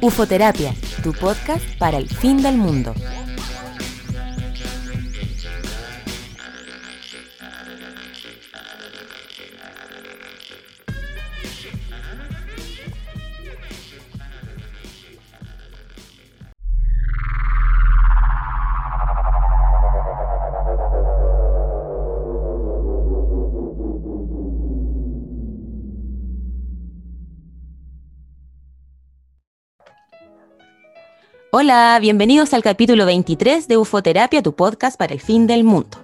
[0.00, 2.94] Ufoterapia, tu podcast para el fin del mundo.
[31.58, 35.96] Hola, bienvenidos al capítulo 23 de Ufoterapia, tu podcast para el fin del mundo.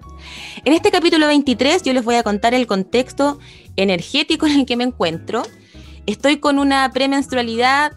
[0.65, 3.39] En este capítulo 23 yo les voy a contar el contexto
[3.77, 5.43] energético en el que me encuentro.
[6.07, 7.93] Estoy con una premenstrualidad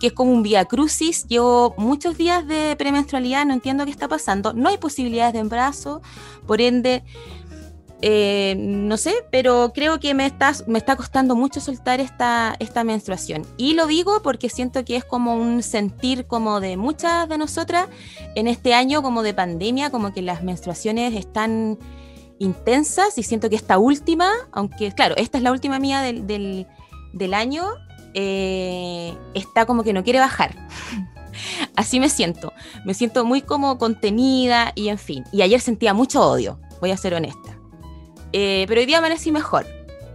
[0.00, 1.26] que es como un vía crucis.
[1.28, 4.52] Llevo muchos días de premenstrualidad, no entiendo qué está pasando.
[4.52, 6.02] No hay posibilidades de embarazo,
[6.46, 7.04] por ende
[8.02, 12.84] eh, no sé, pero creo que me está, me está costando mucho soltar esta, esta
[12.84, 13.46] menstruación.
[13.56, 17.88] Y lo digo porque siento que es como un sentir como de muchas de nosotras
[18.34, 21.78] en este año como de pandemia, como que las menstruaciones están
[22.38, 27.34] intensas y siento que esta última, aunque claro, esta es la última mía del, del,
[27.34, 27.64] año,
[28.12, 30.54] eh, está como que no quiere bajar.
[31.76, 32.52] Así me siento,
[32.84, 35.24] me siento muy como contenida y en fin.
[35.32, 37.55] Y ayer sentía mucho odio, voy a ser honesta.
[38.38, 39.66] Eh, pero hoy día amanecí mejor.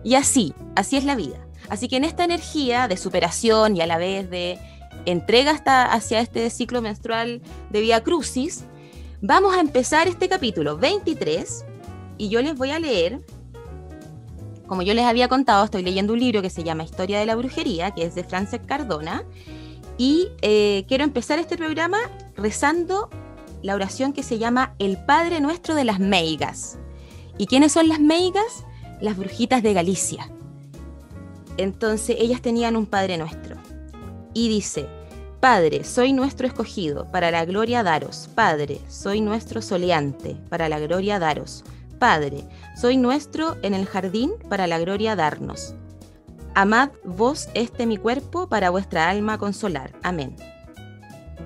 [0.04, 1.44] Y así, así es la vida.
[1.70, 4.60] Así que en esta energía de superación y a la vez de
[5.06, 7.42] entrega hasta hacia este ciclo menstrual
[7.72, 8.66] de Vía Crucis,
[9.22, 11.66] vamos a empezar este capítulo 23
[12.20, 13.22] y yo les voy a leer,
[14.68, 17.36] como yo les había contado, estoy leyendo un libro que se llama Historia de la
[17.36, 19.24] Brujería, que es de Frances Cardona,
[19.98, 21.98] y eh, quiero empezar este programa
[22.36, 23.10] rezando
[23.64, 26.78] la oración que se llama El Padre Nuestro de las Meigas.
[27.42, 28.66] ¿Y quiénes son las meigas?
[29.00, 30.30] Las brujitas de Galicia.
[31.58, 33.56] Entonces ellas tenían un Padre nuestro.
[34.36, 34.88] Y dice,
[35.40, 38.30] Padre, soy nuestro escogido, para la gloria daros.
[38.36, 41.64] Padre, soy nuestro soleante, para la gloria daros.
[41.98, 42.44] Padre,
[42.80, 45.74] soy nuestro en el jardín, para la gloria darnos.
[46.54, 49.94] Amad vos este mi cuerpo, para vuestra alma consolar.
[50.04, 50.36] Amén.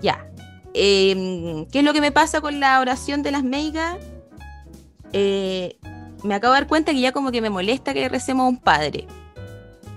[0.01, 0.29] Ya.
[0.73, 3.95] Em, ¿Qué es lo que me pasa con la oración de las meigas?
[5.17, 5.77] Eh,
[6.23, 8.57] me acabo de dar cuenta que ya como que me molesta que recemos a un
[8.57, 9.07] padre.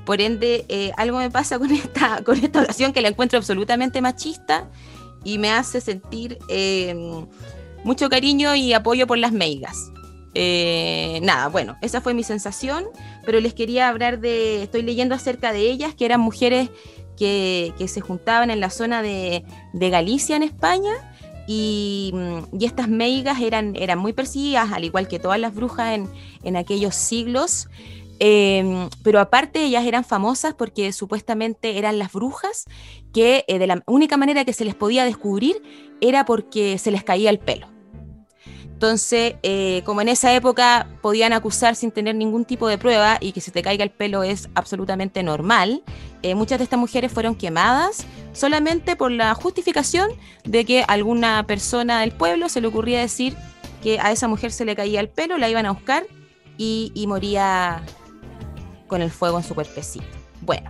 [0.07, 4.01] Por ende, eh, algo me pasa con esta, con esta oración que la encuentro absolutamente
[4.01, 4.71] machista
[5.25, 7.27] y me hace sentir em,
[7.83, 9.91] mucho cariño y apoyo por las meigas.
[10.35, 12.85] Eh, nada, bueno, esa fue mi sensación,
[13.27, 16.71] pero les quería hablar de, estoy leyendo acerca de ellas, que eran mujeres
[17.17, 19.43] que, se juntaban en la zona de
[19.73, 20.93] Galicia, en España,
[21.49, 22.13] y,
[22.61, 25.99] estas meigas eran, eran muy perseguidas, al igual que todas las brujas
[26.45, 27.69] en, aquellos siglos.
[28.21, 32.67] Em, pero aparte ellas eran famosas porque supuestamente eran las brujas
[33.13, 35.63] que eh, de la única manera que se les podía descubrir
[36.01, 37.69] era porque se les caía el pelo.
[38.79, 43.33] Entonces, eh, como en esa época podían acusar sin tener ningún tipo de prueba y
[43.33, 45.83] que se te caiga el pelo es absolutamente normal,
[46.23, 50.11] eh, muchas de estas mujeres fueron quemadas solamente por la justificación
[50.45, 53.37] de que alguna persona del pueblo se le ocurría decir
[53.83, 56.05] que a esa mujer se le caía el pelo, la iban a buscar
[56.57, 57.83] y, moría
[58.89, 60.07] con el fuego en su cuerpecito.
[60.41, 60.69] Bueno,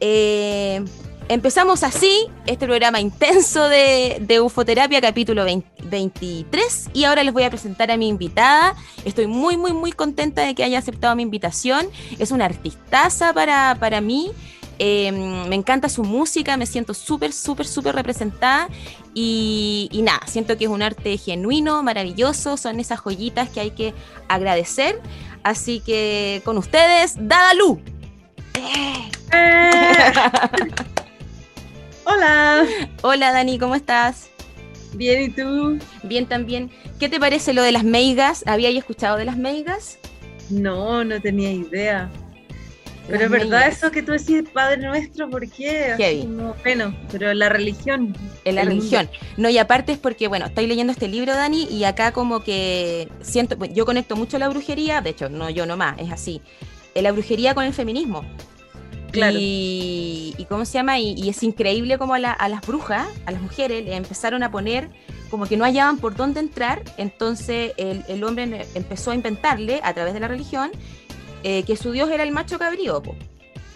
[0.00, 0.84] eh,
[1.30, 7.90] Empezamos así este programa intenso de, Ufoterapia, capítulo 23, y ahora les voy a presentar
[7.90, 8.74] a mi invitada.
[9.04, 11.86] Estoy muy, muy, muy contenta de que haya aceptado mi invitación.
[12.18, 14.30] Es una artistaza para, para mí.
[14.78, 18.68] Em, me encanta su música, me siento súper, súper, súper representada
[19.12, 23.72] y, y, nada, siento que es un arte genuino, maravilloso, son esas joyitas que hay
[23.72, 23.92] que
[24.28, 25.02] agradecer.
[25.42, 27.80] Así que con ustedes, Dada Lu.
[28.54, 29.10] ¡Eh!
[32.10, 32.66] Hola.
[33.02, 34.30] Hola Dani, ¿cómo estás?
[34.94, 35.78] Bien, ¿y tú?
[36.04, 36.70] Bien también.
[36.98, 38.44] ¿Qué te parece lo de las meigas?
[38.46, 39.98] ¿Habías escuchado de las meigas?
[40.48, 42.08] No, no tenía idea.
[43.08, 46.24] Pero es verdad eso que tú decís, Padre Nuestro, ¿por qué?
[46.26, 48.16] No, bueno, pero la religión.
[48.46, 49.10] En la religión.
[49.36, 53.10] No, y aparte es porque, bueno, estoy leyendo este libro, Dani, y acá como que
[53.20, 56.40] siento, yo conecto mucho la brujería, de hecho, no yo nomás, es así.
[56.94, 58.24] La brujería con el feminismo.
[59.12, 63.96] Y, cómo se llama, y, es increíble como a, las brujas, a las mujeres, le
[63.96, 64.90] empezaron a poner
[65.30, 70.14] como que no hallaban por dónde entrar, entonces el, hombre empezó a inventarle a través
[70.14, 70.70] de la religión
[71.42, 73.02] eh, que su dios era el macho cabrío,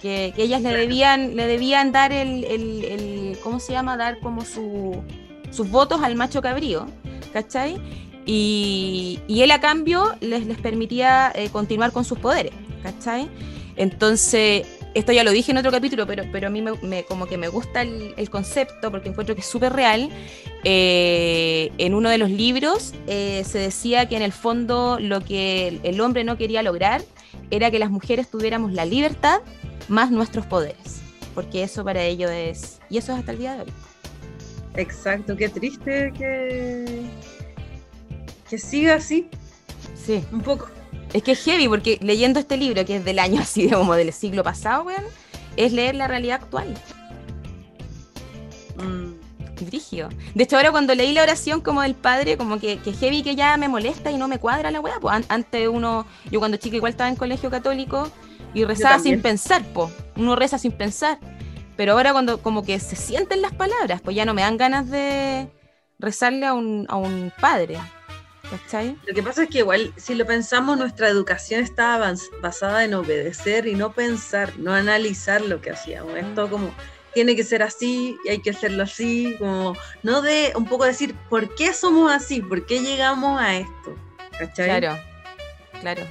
[0.00, 3.96] que, ellas le debían, le debían dar el, ¿cómo se llama?
[3.96, 5.02] Dar como su,
[5.50, 6.86] sus votos al macho cabrío,
[7.32, 7.80] ¿cachai?
[8.24, 12.52] Y, él a cambio les, les permitía eh, continuar con sus poderes,
[12.82, 13.28] ¿cachai?
[13.76, 17.38] Entonces, esto ya lo dije en otro capítulo, pero, pero a mí me, como que
[17.38, 20.10] me gusta el, concepto porque encuentro que es súper real.
[20.64, 25.80] Eh, en uno de los libros eh, se decía que en el fondo lo que
[25.82, 27.02] el hombre no quería lograr
[27.50, 29.40] era que las mujeres tuviéramos la libertad
[29.88, 31.00] más nuestros poderes,
[31.34, 32.80] porque eso para ellos es...
[32.88, 33.72] Y eso es hasta el día de hoy.
[34.76, 37.02] Exacto, qué triste que,
[38.48, 39.28] que siga así.
[39.94, 40.24] Sí.
[40.32, 40.68] Un poco.
[41.12, 43.94] Es que es heavy, porque leyendo este libro, que es del año así, de como
[43.94, 45.04] del siglo pasado, weón,
[45.56, 46.74] es leer la realidad actual.
[48.76, 49.22] Mm.
[50.34, 53.36] De hecho, ahora cuando leí la oración como del padre, como que, que heavy que
[53.36, 54.98] ya me molesta y no me cuadra la weá.
[55.00, 58.10] Pues antes uno, yo cuando chica igual estaba en colegio católico
[58.54, 59.92] y rezaba sin pensar, pues.
[60.16, 61.18] Uno reza sin pensar.
[61.76, 64.90] Pero ahora cuando como que se sienten las palabras, pues ya no me dan ganas
[64.90, 65.48] de
[65.98, 67.78] rezarle a un, a un padre.
[69.06, 73.66] Lo que pasa es que igual, si lo pensamos, nuestra educación estaba basada en obedecer
[73.66, 76.16] y no pensar, no analizar lo que hacíamos.
[76.16, 76.70] Esto como
[77.14, 81.14] tiene que ser así y hay que hacerlo así, como no de un poco decir
[81.28, 83.96] por qué somos así, por qué llegamos a esto.
[84.38, 84.66] ¿Cachai?
[84.66, 84.98] Claro,
[85.80, 86.02] claro.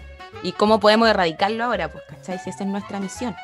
[0.43, 1.91] ¿Y cómo podemos erradicarlo ahora?
[1.91, 2.39] Pues, ¿cachai?
[2.39, 3.35] Si esa es nuestra misión.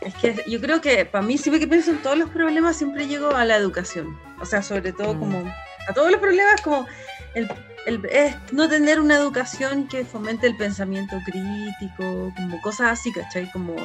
[0.00, 3.06] Es que yo creo que para mí, siempre que pienso en todos los problemas, siempre
[3.06, 4.18] llego a la educación.
[4.40, 5.18] O sea, sobre todo mm.
[5.18, 5.54] como
[5.88, 6.86] a todos los problemas, como
[7.34, 7.48] el
[7.86, 13.50] es no tener una educación que fomente el pensamiento crítico, como cosas así, ¿cachai?
[13.50, 13.76] Como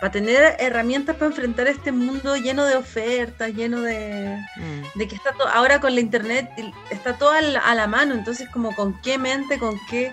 [0.00, 4.98] para tener herramientas para enfrentar este mundo lleno de ofertas, lleno de, mm.
[4.98, 6.50] de que está todo, ahora con la internet
[6.90, 10.12] está todo a la, mano, entonces como con qué mente, con qué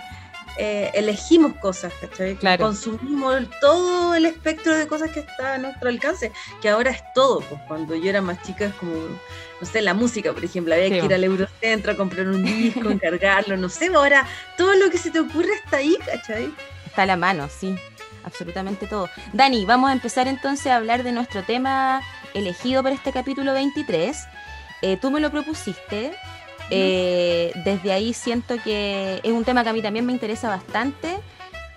[0.58, 2.36] eh, elegimos cosas, ¿cachai?
[2.36, 2.66] Claro.
[2.66, 6.32] Consumimos todo el espectro de cosas que está a nuestro alcance,
[6.62, 9.94] que ahora es todo, pues cuando yo era más chica es como, no sé, la
[9.94, 13.88] música, por ejemplo, había que ir al Eurocentro a comprar un disco, encargarlo, no sé,
[13.88, 14.28] ahora
[14.58, 16.54] todo lo que se te ocurre está ahí, ¿cachai?
[16.86, 17.76] Está a la mano, sí,
[18.24, 19.10] absolutamente todo.
[19.34, 22.02] Dani, vamos a empezar entonces a hablar de nuestro tema
[22.34, 24.18] elegido para este capítulo 23.
[24.82, 26.12] Eh, tú me lo propusiste,
[26.72, 31.18] eh, desde ahí siento que es un tema que a mí también me interesa bastante.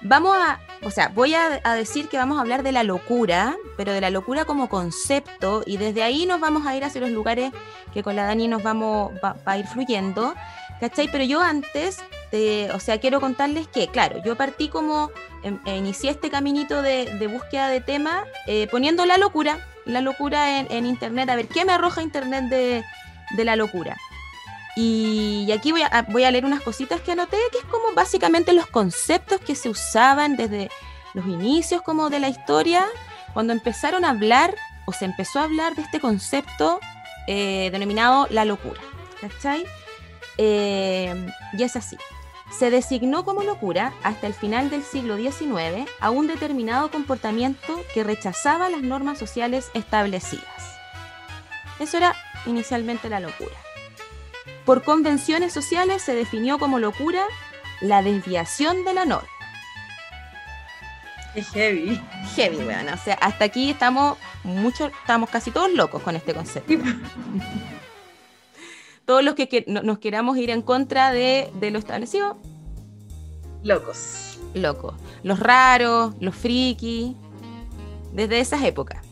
[0.03, 3.93] Vamos a, o sea, voy a, decir que vamos a hablar de la locura, pero
[3.93, 7.53] de la locura como concepto, y desde ahí nos vamos a ir hacia los lugares
[7.93, 10.35] que con la Dani nos vamos, va, a ir fluyendo,
[10.79, 11.09] ¿cachai?
[11.11, 12.01] Pero yo antes,
[12.75, 15.11] o sea, quiero contarles que, claro, yo partí como,
[15.43, 20.61] em, e, inicié este caminito de, búsqueda de tema eh, poniendo la locura, la locura
[20.61, 22.85] en, internet, a ver qué me arroja internet de,
[23.37, 23.97] de la locura.
[24.77, 29.41] Y, aquí voy a, leer unas cositas que anoté, que es como básicamente los conceptos
[29.41, 30.71] que se usaban desde
[31.15, 32.85] los inicios como de la historia,
[33.33, 34.55] cuando empezaron a hablar
[34.87, 36.81] o se empezó a hablar de este concepto
[37.27, 38.81] eh, denominado la locura.
[39.21, 39.65] ¿Cachai?
[40.39, 41.15] Eh,
[41.53, 41.97] y es así.
[42.51, 48.05] Se designó como locura hasta el final del siglo XIX a un determinado comportamiento que
[48.05, 50.45] rechazaba las normas sociales establecidas.
[51.81, 52.15] Eso era
[52.47, 53.64] inicialmente la locura.
[54.65, 57.25] Por convenciones sociales se definió como locura
[57.81, 59.29] la desviación de la norma.
[61.35, 62.01] Es heavy.
[62.37, 62.89] Heavy, weón.
[62.89, 66.73] O sea, hasta aquí estamos mucho, estamos casi todos locos con este concepto.
[69.05, 72.39] todos los que, nos queramos ir en contra de, lo establecido.
[73.63, 74.39] Locos.
[74.55, 74.95] Locos.
[75.23, 77.17] Los raros, los friki.
[78.13, 79.04] Desde esas épocas.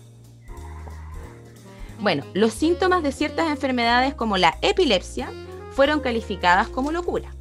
[2.03, 5.31] Bueno, los síntomas de ciertas enfermedades como la epilepsia
[5.71, 7.33] fueron calificadas como locura.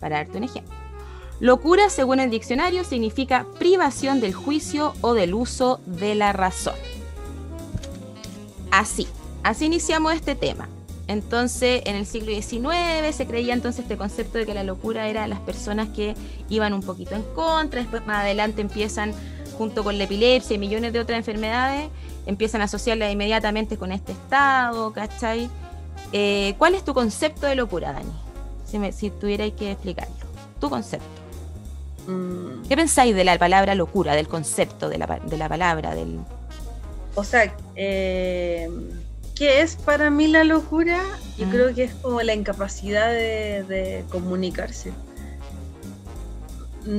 [0.00, 0.74] Para darte un ejemplo.
[1.38, 6.74] Locura, según el diccionario, significa privación del juicio o del uso de la razón.
[8.72, 9.06] Así,
[9.44, 10.68] así iniciamos este tema.
[11.06, 15.28] Entonces, en el siglo XIX se creía entonces este concepto de que la locura era
[15.28, 16.14] las personas que
[16.48, 19.12] iban un poquito en contra, después más adelante empiezan,
[19.56, 21.88] junto con la epilepsia y millones de otras enfermedades,
[22.26, 25.50] empiezan a asociarla inmediatamente con este estado, ¿cachai?
[26.12, 28.12] Eh, ¿Cuál es tu concepto de locura, Dani?
[28.64, 30.14] Si, me, si tuvierais que explicarlo.
[30.60, 31.06] Tu concepto.
[32.06, 32.66] Mm.
[32.68, 35.06] ¿Qué pensáis de la palabra locura, del concepto de la,
[35.48, 35.94] palabra?
[35.94, 36.20] del
[37.14, 38.68] O sea, eh,
[39.34, 41.00] ¿qué es para mí la locura?
[41.38, 44.92] Yo creo que es como la incapacidad de comunicarse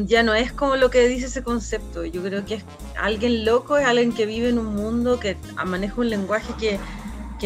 [0.05, 2.05] ya no es como lo que dice ese concepto.
[2.05, 2.63] Yo creo que es
[2.97, 6.79] alguien loco, es alguien que vive en un mundo que maneja un lenguaje que,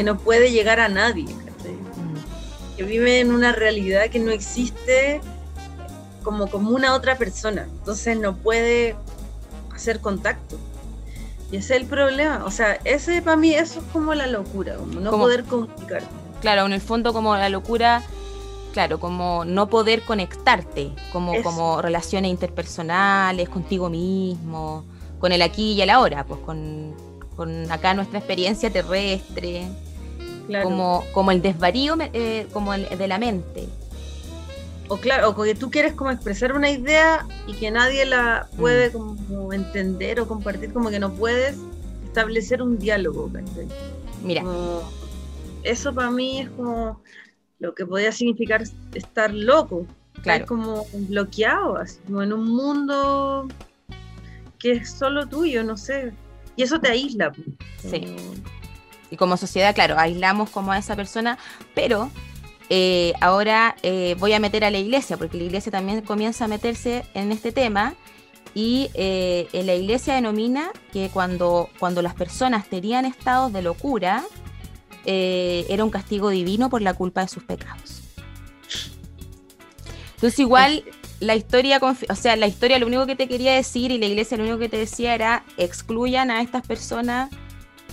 [0.03, 1.25] no puede llegar a nadie.
[1.25, 2.77] Mm.
[2.77, 5.19] Que vive en una realidad que no existe
[6.23, 7.67] como, como una otra persona.
[7.69, 8.95] Entonces no puede
[9.73, 10.57] hacer contacto.
[11.51, 12.45] Y ese es el problema.
[12.45, 16.03] O sea, ese para mí eso es como la locura, como no poder comunicar.
[16.41, 18.03] Claro, en el fondo como la locura,
[18.73, 24.85] claro, como no poder conectarte, como, como relaciones interpersonales, contigo mismo,
[25.19, 26.93] con el aquí y el ahora, pues con,
[27.35, 29.67] con acá nuestra experiencia terrestre,
[30.63, 33.67] como, como el desvarío eh, como el de la mente.
[34.87, 38.89] O claro, o que tú quieres como expresar una idea y que nadie la puede
[38.89, 38.91] mm.
[38.91, 41.57] como entender o compartir, como que no puedes
[42.05, 43.29] establecer un diálogo.
[44.23, 44.43] Mira.
[45.63, 46.99] eso para mí es como
[47.59, 48.63] lo que podría significar
[48.93, 49.85] estar loco.
[50.21, 50.45] Claro.
[50.47, 53.47] como bloqueado, así como en un mundo
[54.59, 56.11] que es solo tuyo, no sé.
[56.57, 57.31] Y eso te aísla.
[57.77, 58.17] Sí.
[59.09, 61.37] Y como sociedad, claro, aislamos como a esa persona,
[61.73, 62.11] pero
[62.69, 66.47] eh, ahora eh, voy a meter a la iglesia, porque la iglesia también comienza a
[66.47, 67.95] meterse en este tema.
[68.53, 74.23] Y eh, la iglesia denomina que cuando, cuando las personas tenían estados de locura,
[75.09, 78.01] era un castigo divino por la culpa de sus pecados.
[80.15, 80.83] Entonces igual
[81.19, 84.37] la historia, o sea, la historia lo único que te quería decir y la iglesia
[84.37, 87.29] lo único que te decía era excluyan a estas personas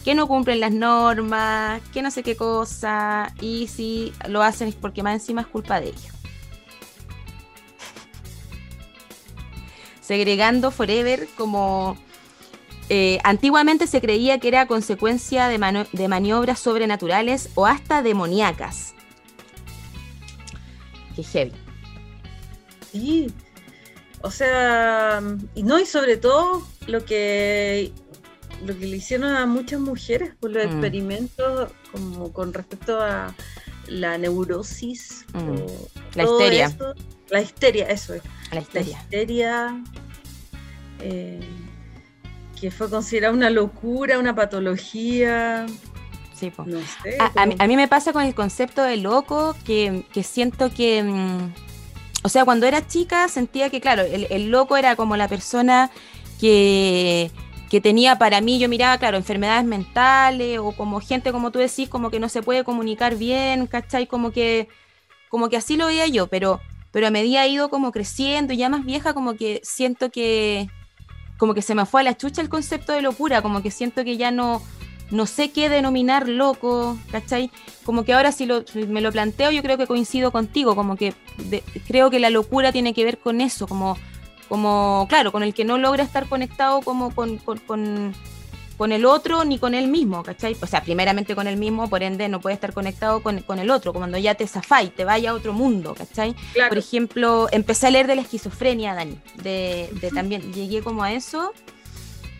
[0.05, 4.77] que no cumplen las normas, que no sé qué cosa, y si lo hacen es
[4.77, 6.03] porque más encima es culpa de ellos.
[10.01, 11.97] Segregando Forever como...
[12.88, 18.95] Eh, antiguamente se creía que era consecuencia de, de maniobras sobrenaturales o hasta demoníacas.
[21.16, 21.52] Qué heavy.
[22.93, 23.33] Sí,
[24.23, 25.23] o sea,
[25.55, 27.93] y no, y sobre todo lo que
[28.64, 30.69] lo que le hicieron a muchas mujeres por los mm.
[30.69, 33.35] experimentos como con respecto a
[33.87, 36.16] la neurosis, mm.
[36.16, 36.76] la histeria.
[37.28, 38.23] la histeria, eso es.
[38.50, 38.97] La histeria.
[38.97, 39.85] La histeria
[41.00, 41.40] eh,
[42.59, 45.67] que fue considerada una locura, una patología.
[46.35, 46.53] Sí,
[47.37, 51.53] a, mí, me pasa con el concepto de loco que, siento que, mm,
[52.25, 55.91] o sea, cuando era chica sentía que, claro, el loco era como la persona
[56.39, 57.31] que
[57.69, 61.89] que tenía para mí, yo miraba, claro, enfermedades mentales o como gente, como tú decís,
[61.89, 64.07] como que no se puede comunicar bien, ¿cachai?
[64.07, 64.69] Como que,
[65.29, 66.61] como que así lo veía yo, pero,
[66.93, 70.69] pero a medida he ido como creciendo y ya más vieja, como que siento que,
[71.38, 74.05] como que se me fue a la chucha el concepto de locura, como que siento
[74.05, 74.62] que ya no,
[75.11, 77.50] no sé qué denominar loco, ¿cachai?
[77.85, 81.14] Como que ahora si, lo, me lo planteo, yo creo que coincido contigo, como que
[81.87, 83.97] creo que la locura tiene que ver con eso, como
[84.49, 88.14] como, claro, con el que no logra estar conectado como con, con,
[88.85, 90.56] el otro ni con él mismo, ¿cachai?
[90.61, 93.92] O sea, primeramente con él mismo, por ende no puede estar conectado con, el otro,
[93.92, 96.35] cuando ya te zafáis, te vaya a otro mundo, ¿cachai?
[96.68, 101.52] Por ejemplo, empecé a leer de la esquizofrenia, Dani, de, también llegué como a eso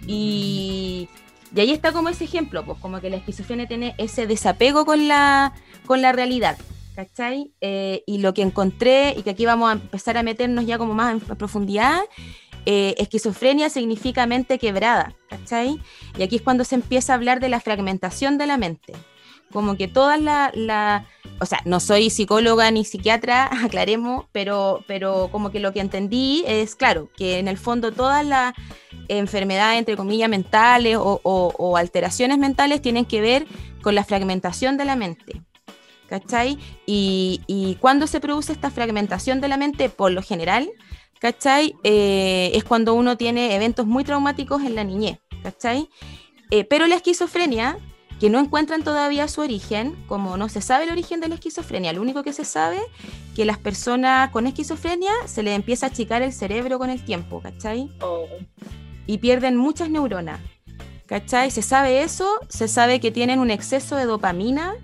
[0.07, 1.09] y...
[1.55, 5.09] Y ahí está como ese ejemplo, pues como que la esquizofrenia tiene ese desapego con
[5.09, 5.55] la,
[5.87, 6.59] con la realidad.
[6.97, 7.53] ¿cachai?
[7.61, 10.95] Eh, y lo que encontré, y que aquí vamos a empezar a meternos ya como
[10.95, 12.01] más en profundidad,
[12.67, 15.81] eh, esquizofrenia significa mente quebrada, ¿cachai?
[16.19, 18.93] Y aquí es cuando se empieza a hablar de la fragmentación de la mente.
[19.53, 21.07] Como que todas la, la
[21.41, 26.43] o sea, no soy psicóloga ni psiquiatra, aclaremos, pero, pero como que lo que entendí
[26.47, 28.53] es, claro, que en el fondo todas las
[29.09, 33.47] enfermedades, entre comillas, mentales o, o alteraciones mentales tienen que ver
[33.81, 35.41] con la fragmentación de la mente.
[36.09, 36.59] ¿cachai?
[36.87, 40.69] Y, y cuando se produce esta fragmentación de la mente, por lo general,
[41.21, 41.75] ¿cachai?
[41.83, 45.89] Eh, es cuando uno tiene eventos muy traumáticos en la niñez, ¿cachai?
[46.51, 47.79] Eh, pero la esquizofrenia,
[48.21, 51.93] que no encuentran todavía su origen, como no se sabe el origen de la esquizofrenia,
[51.93, 52.81] lo único que se sabe
[53.35, 57.41] que las personas con esquizofrenia se les empieza a achicar el cerebro con el tiempo,
[57.41, 57.91] ¿cachai?
[58.01, 58.27] Oh.
[59.07, 60.41] Y pierden muchas neuronas,
[61.07, 61.51] ¿cachai?
[61.51, 64.75] Se sabe eso, se sabe que tienen un exceso de dopamina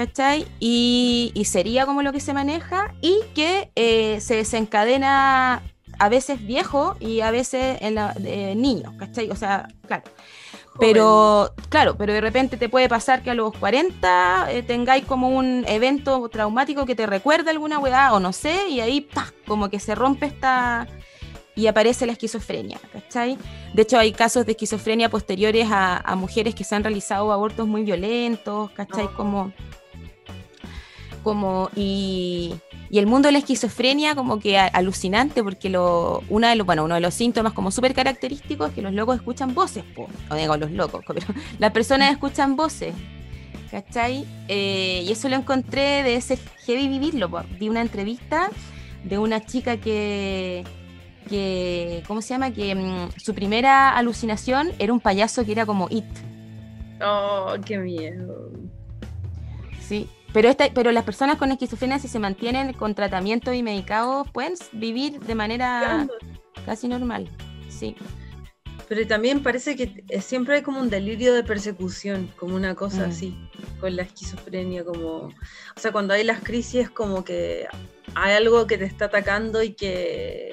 [0.00, 0.46] ¿cachai?
[0.60, 5.62] Y, sería como lo que se maneja y que eh, se desencadena
[5.98, 9.28] a veces viejo y a veces en la, niño, ¿cachai?
[9.30, 10.04] O sea, claro.
[10.78, 15.28] Pero, claro, pero de repente te puede pasar que a los 40 eh, tengáis como
[15.28, 19.30] un evento traumático que te recuerda alguna weá o no sé, y ahí, ¡pah!
[19.46, 20.86] como que se rompe esta,
[21.54, 23.36] y aparece la esquizofrenia, ¿cachai?
[23.74, 27.82] De hecho, hay casos de esquizofrenia posteriores a, mujeres que se han realizado abortos muy
[27.82, 29.08] violentos, ¿cachai?
[29.08, 29.52] Como
[31.22, 32.54] como y,
[32.90, 36.96] el mundo de la esquizofrenia como que alucinante porque lo, una de los, bueno, uno
[36.96, 40.70] de los síntomas como súper característicos es que los locos escuchan voces, o digo los
[40.72, 41.26] locos, pero
[41.58, 42.94] las personas escuchan voces,
[43.70, 44.26] ¿cachai?
[44.48, 46.36] Eh, y eso lo encontré de ese
[46.66, 48.50] heavy vivirlo, vi una entrevista
[49.04, 50.64] de una chica que,
[51.28, 52.50] que ¿cómo se llama?
[52.50, 56.04] Que mm, su primera alucinación era un payaso que era como It.
[57.02, 58.50] Oh, qué miedo.
[59.80, 64.30] Sí, pero, esta, pero las personas con esquizofrenia, si se mantienen con tratamiento y medicados,
[64.30, 66.06] pueden vivir de manera
[66.64, 67.28] casi normal.
[67.68, 67.96] Sí.
[68.90, 73.10] Pero también parece que siempre hay como un delirio de persecución, como una cosa mm.
[73.10, 73.38] así,
[73.78, 75.32] con la esquizofrenia, como, o
[75.76, 77.68] sea, cuando hay las crisis como que
[78.16, 80.50] hay algo que te está atacando y que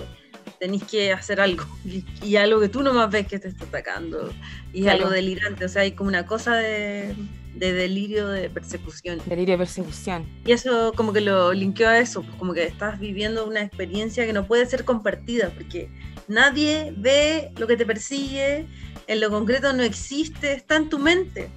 [0.60, 1.66] tenés que hacer algo,
[2.24, 4.32] y, algo que tú nomás ves que te está atacando,
[4.72, 7.16] y es algo delirante, o sea, hay como una cosa de,
[7.58, 9.20] de delirio de persecución.
[9.26, 10.26] Delirio de persecución.
[10.46, 14.26] Y eso como que lo linkeó a eso, pues como que estás viviendo una experiencia
[14.26, 15.90] que no puede ser compartida, porque
[16.28, 18.68] nadie ve lo que te persigue,
[19.08, 21.50] en lo concreto no existe, está en tu mente.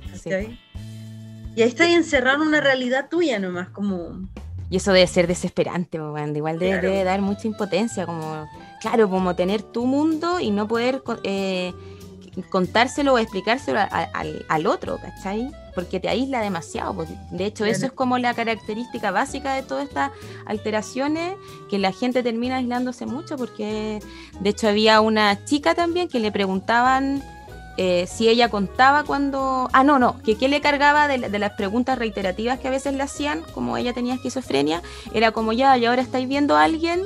[1.56, 4.28] Y ahí está encerrado en una realidad tuya nomás, como...
[4.70, 8.48] Y eso debe ser desesperante, igual debe, dar mucha impotencia, como,
[8.80, 11.72] claro, como tener tu mundo y no poder eh,
[12.50, 15.50] contárselo o explicárselo al, al otro, ¿cachai?
[15.74, 17.06] Porque te aísla demasiado.
[17.30, 20.10] De hecho, eso es como la característica básica de todas estas
[20.46, 21.34] alteraciones,
[21.68, 24.00] que la gente termina aislándose mucho, porque
[24.40, 27.22] de hecho había una chica también que le preguntaban
[27.76, 29.70] eh, si ella contaba cuando...
[29.72, 33.02] Ah, no, no, que qué le cargaba de, las preguntas reiterativas que a veces le
[33.02, 34.82] hacían, como ella tenía esquizofrenia,
[35.14, 37.00] era como ya, y ahora estáis viendo a alguien.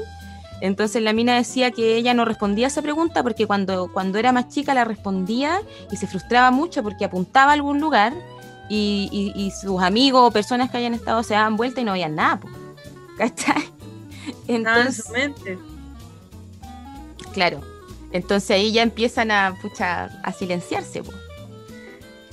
[0.61, 4.33] Entonces la mina decía que ella no respondía a esa pregunta porque cuando, cuando era
[4.33, 5.61] más chica la respondía
[5.93, 8.13] y se frustraba mucho porque apuntaba a algún lugar
[8.69, 12.41] y, sus amigos o personas que hayan estado se daban vuelta y no habían nada,
[13.19, 13.69] ¿cachai?
[14.49, 15.59] Entonces, mente.
[17.33, 17.61] Claro.
[18.13, 21.03] Entonces ahí ya empiezan a, pucha, a silenciarse.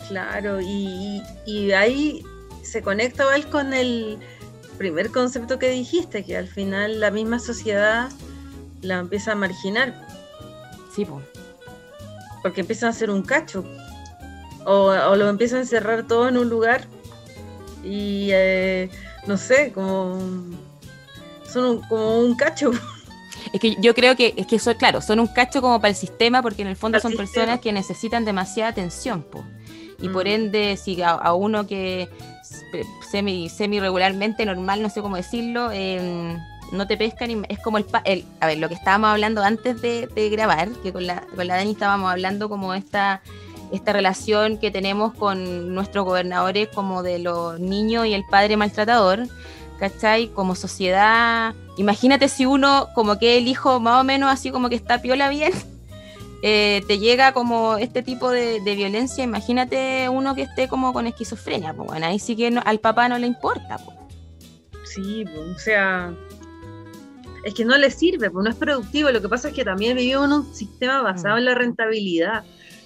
[0.07, 2.23] Claro, y, ahí
[2.61, 4.19] se conecta igual con el
[4.77, 8.09] primer concepto que dijiste, que al final la misma sociedad
[8.83, 10.07] la empieza a marginar.
[10.95, 11.25] Sí, pues.
[12.43, 13.63] Porque empiezan a ser un cacho.
[14.65, 16.85] O, lo empieza a encerrar todo en un lugar
[17.83, 18.89] y eh,
[19.25, 20.19] no sé, como
[21.51, 22.71] son como un cacho.
[23.53, 25.95] Es que yo creo que, es que son, claro, son un cacho como para el
[25.95, 29.25] sistema, porque en el fondo son personas que necesitan demasiada atención,
[29.99, 30.29] y por mm.
[30.29, 32.07] ende, si a, uno que
[33.11, 36.37] semi, semi regularmente, normal, no sé cómo decirlo, em,
[36.71, 40.07] no te pescan, es como el, el, a ver, lo que estábamos hablando antes de,
[40.07, 43.21] de grabar, que con la, con la Dani estábamos hablando como esta
[43.71, 49.27] esta relación que tenemos con nuestros gobernadores como de los niños y el padre maltratador,
[49.79, 50.27] ¿cachai?
[50.27, 54.75] Como sociedad, imagínate si uno como que el hijo más o menos así como que
[54.75, 55.53] está piola bien,
[56.43, 61.73] eh, te llega como este tipo de, violencia, imagínate uno que esté como con esquizofrenia,
[61.73, 63.77] pues bueno, ahí sí que al papá no le importa.
[63.77, 63.97] Pues.
[64.83, 66.13] Sí, o sea,
[67.45, 69.95] es que no le sirve, pues no es productivo, lo que pasa es que también
[69.95, 71.39] vivimos en un sistema basado mm.
[71.39, 72.43] en la rentabilidad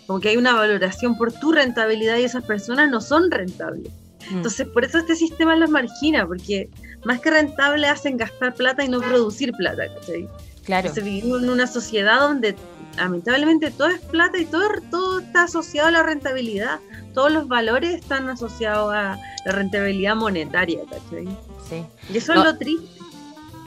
[0.07, 3.91] como que hay una valoración por tu rentabilidad y esas personas no son rentables.
[4.29, 4.37] Mm.
[4.37, 6.69] Entonces, por eso este sistema los margina, porque
[7.03, 10.27] más que rentable hacen gastar plata y no producir plata, ¿cachai?
[10.63, 10.87] Claro.
[10.87, 12.55] Entonces, vivimos en una sociedad donde
[12.97, 16.79] lamentablemente todo es plata y todo, todo está asociado a la rentabilidad.
[17.13, 21.27] Todos los valores están asociados a la rentabilidad monetaria, ¿cachai?
[21.69, 21.83] Sí.
[22.11, 22.87] Y eso es lo triste.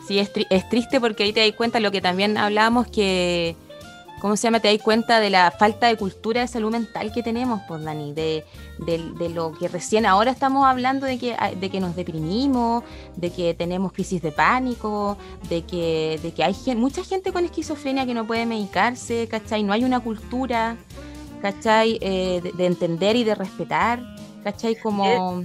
[0.06, 3.56] Sí, es, es triste porque ahí te das cuenta lo que también hablábamos que
[4.20, 4.60] ¿cómo se llama?
[4.60, 8.12] Te das cuenta de la falta de cultura de salud mental que tenemos, pues, Dani,
[8.12, 8.44] de,
[9.34, 12.84] lo que recién ahora estamos hablando de que, de nos deprimimos,
[13.16, 15.16] de que tenemos crisis de pánico,
[15.48, 19.62] de que, de que hay mucha gente con esquizofrenia que no puede medicarse, ¿cachai?
[19.62, 20.76] No hay una cultura,
[21.42, 21.98] ¿cachai?
[22.00, 24.00] Eh, de, de, entender y de respetar,
[24.44, 24.76] ¿cachai?
[24.76, 25.44] Como...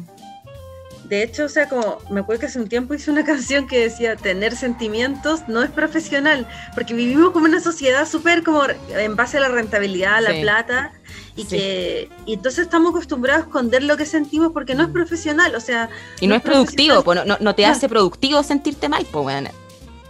[1.14, 3.82] De hecho, o sea, como me acuerdo que hace un tiempo hice una canción que
[3.82, 9.38] decía, tener sentimientos no es profesional, porque vivimos como una sociedad súper como en base
[9.38, 10.92] a la rentabilidad, a la plata,
[11.36, 15.54] y que y entonces estamos acostumbrados a esconder lo que sentimos porque no es profesional,
[15.54, 15.88] o sea...
[16.20, 19.52] Y no, es productivo, pues, no, no, te hace productivo sentirte mal, pues, bueno.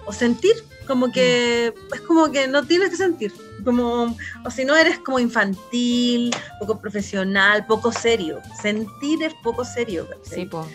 [0.06, 0.56] O sentir,
[0.88, 3.34] como que es como que no tienes que sentir
[3.66, 8.40] como o si no eres como infantil poco profesional poco serio.
[8.62, 10.66] Sentir es poco serio sí pues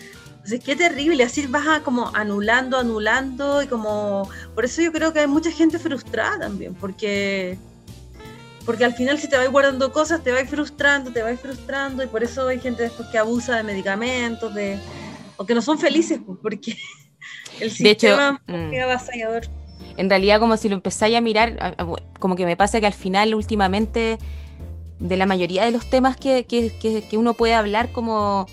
[0.49, 4.27] entonces, qué terrible, así vas a como anulando, anulando y como...
[4.55, 7.57] Por eso yo creo que hay mucha gente frustrada también, porque
[8.65, 12.07] porque al final si te vas guardando cosas, te vas frustrando, te vas frustrando y
[12.07, 14.79] por eso hay gente después que abusa de medicamentos, de
[15.37, 16.77] o que no son felices, pues, porque
[17.59, 18.83] el sistema de hecho, es mm.
[18.83, 19.47] avasallador.
[19.97, 21.75] En realidad como si lo empezáis a mirar,
[22.19, 24.17] como que me pasa que al final últimamente
[24.99, 28.47] de la mayoría de los temas que, que, que uno puede hablar como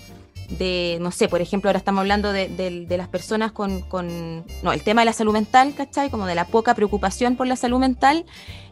[0.49, 4.71] de, no sé, por ejemplo, ahora estamos hablando de, de, las personas con, con, no,
[4.71, 6.09] el tema de la salud mental, ¿cachai?
[6.09, 8.25] Como de la poca preocupación por la salud mental.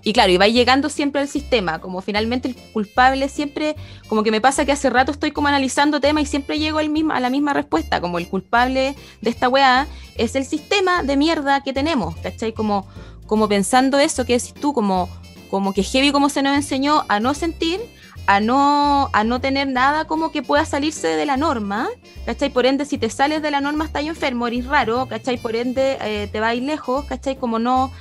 [0.03, 3.75] Y claro, y va llegando siempre al sistema, como finalmente el culpable siempre,
[4.07, 6.89] como que me pasa que hace rato estoy como analizando temas y siempre llego al
[6.89, 11.17] mismo, a la misma respuesta, como el culpable de esta weá es el sistema de
[11.17, 12.53] mierda que tenemos, ¿cachai?
[12.53, 12.87] Como,
[13.25, 15.09] como pensando eso que decís tú, como,
[15.49, 17.81] como que heavy como se nos enseñó a no sentir,
[18.27, 21.89] a no, a no tener nada como que pueda salirse de la norma,
[22.25, 22.49] ¿cachai?
[22.49, 25.37] Por ende, si te sales de la norma estás enfermo, eres raro, ¿cachai?
[25.37, 27.37] Por ende, eh, te vas lejos, ¿cachai?
[27.37, 27.91] Como no...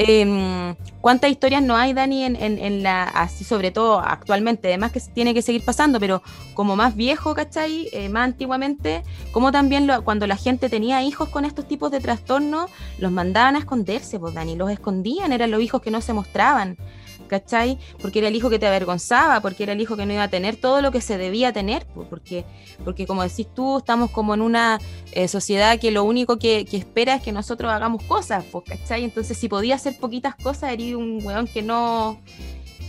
[0.00, 4.68] Eh, ¿Cuántas historias no hay, Dani, en, en, la, así sobre todo actualmente?
[4.68, 6.22] Además que tiene que seguir pasando, pero
[6.54, 7.88] como más viejo, ¿cachai?
[7.92, 9.02] Eh, más antiguamente,
[9.32, 13.56] como también lo, cuando la gente tenía hijos con estos tipos de trastornos, los mandaban
[13.56, 16.76] a esconderse, pues, Dani, los escondían, eran los hijos que no se mostraban.
[17.28, 17.78] ¿Cachai?
[18.00, 20.28] Porque era el hijo que te avergonzaba, porque era el hijo que no iba a
[20.28, 22.44] tener todo lo que se debía tener, porque,
[22.84, 24.80] porque como decís tú, estamos como en una
[25.12, 29.04] eh, sociedad que lo único que, espera es que nosotros hagamos cosas, pues, ¿cachai?
[29.04, 32.18] Entonces, si podía hacer poquitas cosas, eres un weón que no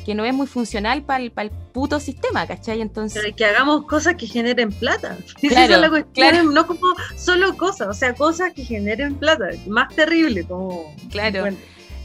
[0.06, 2.82] que no es muy funcional para el, el, puto sistema, ¿cachai?
[2.82, 3.22] Entonces...
[3.36, 5.16] que hagamos cosas que generen plata.
[5.40, 6.44] Claro, claro.
[6.46, 9.50] No como solo cosas, o sea, cosas que generen plata.
[9.68, 10.96] Más terrible, como...
[11.12, 11.46] Claro.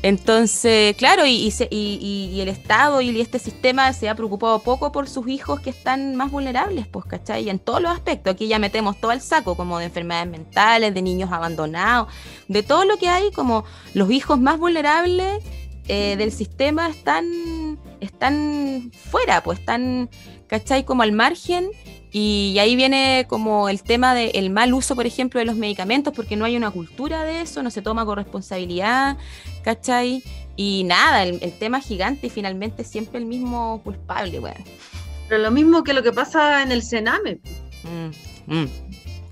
[0.04, 5.26] Entonces, claro, y, y, el Estado y este sistema se ha preocupado poco por sus
[5.28, 7.48] hijos que están más vulnerables, pues, ¿cachai?
[7.48, 8.34] En todos los aspectos.
[8.34, 12.12] Aquí ya metemos todo el saco, como de enfermedades mentales, de niños abandonados,
[12.48, 13.64] de todo lo que hay, como
[13.94, 15.42] los hijos más vulnerables
[15.88, 20.10] eh, del sistema están, están fuera, pues están,
[20.48, 20.84] ¿cachai?
[20.84, 21.70] Como al margen
[22.16, 26.36] y ahí viene como el tema del mal uso, por ejemplo, de los medicamentos, porque
[26.36, 29.16] no hay una cultura de eso, no se toma con responsabilidad,
[29.64, 30.22] ¿cachai?
[30.56, 34.62] Y nada, el, tema gigante y finalmente siempre el mismo culpable, bueno.
[35.28, 37.40] Pero lo mismo que lo que pasa en el Sename.
[37.82, 38.68] Mm, mm,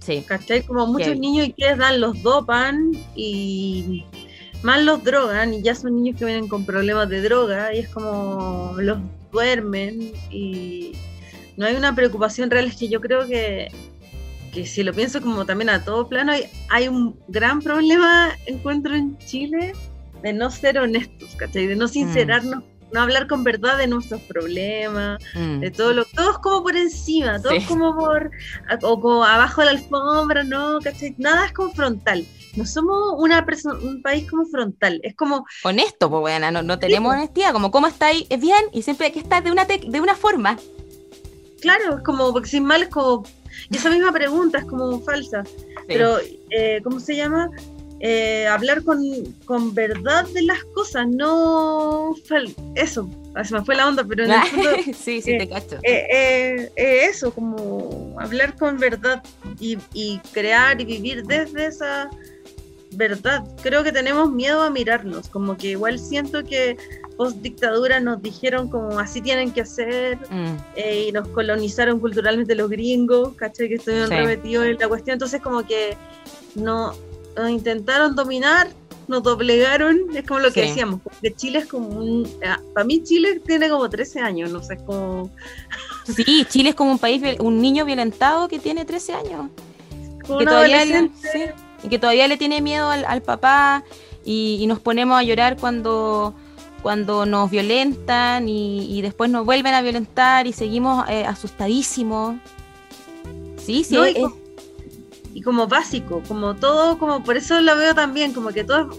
[0.00, 0.24] sí.
[0.26, 0.62] ¿Cachai?
[0.62, 4.04] Como muchos niños y que dan los dopan y
[4.62, 7.88] mal los drogan y ya son niños que vienen con problemas de droga y es
[7.88, 8.98] como los
[9.30, 10.92] duermen y
[11.56, 13.70] no hay una preocupación real, es que yo creo que,
[14.52, 18.94] que si lo pienso como también a todo plano, hay, hay un gran problema, encuentro
[18.94, 19.74] en Chile,
[20.22, 21.66] de no ser honestos, ¿cachai?
[21.66, 25.61] De no sincerarnos, no hablar con verdad de nuestros problemas, mm.
[25.61, 28.30] de todo lo, todos como por encima, todos como por,
[28.82, 30.78] o como abajo de la alfombra, ¿no?
[30.80, 31.14] ¿cachai?
[31.18, 32.26] Nada es como frontal.
[32.54, 33.44] No somos una
[33.82, 35.46] un país como frontal, es como...
[35.64, 39.12] Honesto, pues bueno, no, no tenemos honestidad, como cómo estáis, es bien, y siempre hay
[39.12, 40.58] que estar de una, de una forma.
[41.62, 43.24] Claro, es como, porque sin mal es como,
[43.70, 45.44] y esa misma pregunta es como falsa,
[45.87, 46.18] pero,
[46.50, 47.48] eh, ¿cómo se llama?
[48.04, 49.00] Eh, hablar con,
[49.44, 52.12] con, verdad de las cosas, no
[52.74, 55.78] eso, ah, se me fue la onda, pero en el fondo, sí, sí, te cacho.
[55.84, 59.22] Eh, eso, como hablar con verdad
[59.60, 62.10] y, y, crear y vivir desde esa
[62.96, 63.44] verdad.
[63.62, 66.76] Creo que tenemos miedo a mirarnos, como que igual siento que
[67.16, 70.56] post dictadura nos dijeron como así tienen que hacer mm.
[70.76, 73.68] eh, y nos colonizaron culturalmente los gringos, ¿cachai?
[73.68, 75.96] Que estuvieron remetidos en la cuestión, entonces como que
[76.54, 76.94] no,
[77.36, 78.68] nos intentaron dominar,
[79.08, 83.02] nos doblegaron, es como lo que decíamos, porque Chile es como un, ah, para mí
[83.02, 85.30] Chile tiene como 13 años, no sé, es como...
[86.04, 89.50] Sí, Chile es como un país, un niño violentado que tiene 13 años.
[90.38, 91.10] que todavía le,
[91.82, 93.84] y que todavía le tiene miedo al, papá
[94.24, 96.34] y, nos ponemos a llorar cuando
[96.82, 102.36] cuando nos violentan y, después nos vuelven a violentar y seguimos eh, asustadísimos.
[103.56, 103.96] Sí, sí.
[105.34, 108.90] Y, como básico, como todo, como por eso lo veo también, como que todo,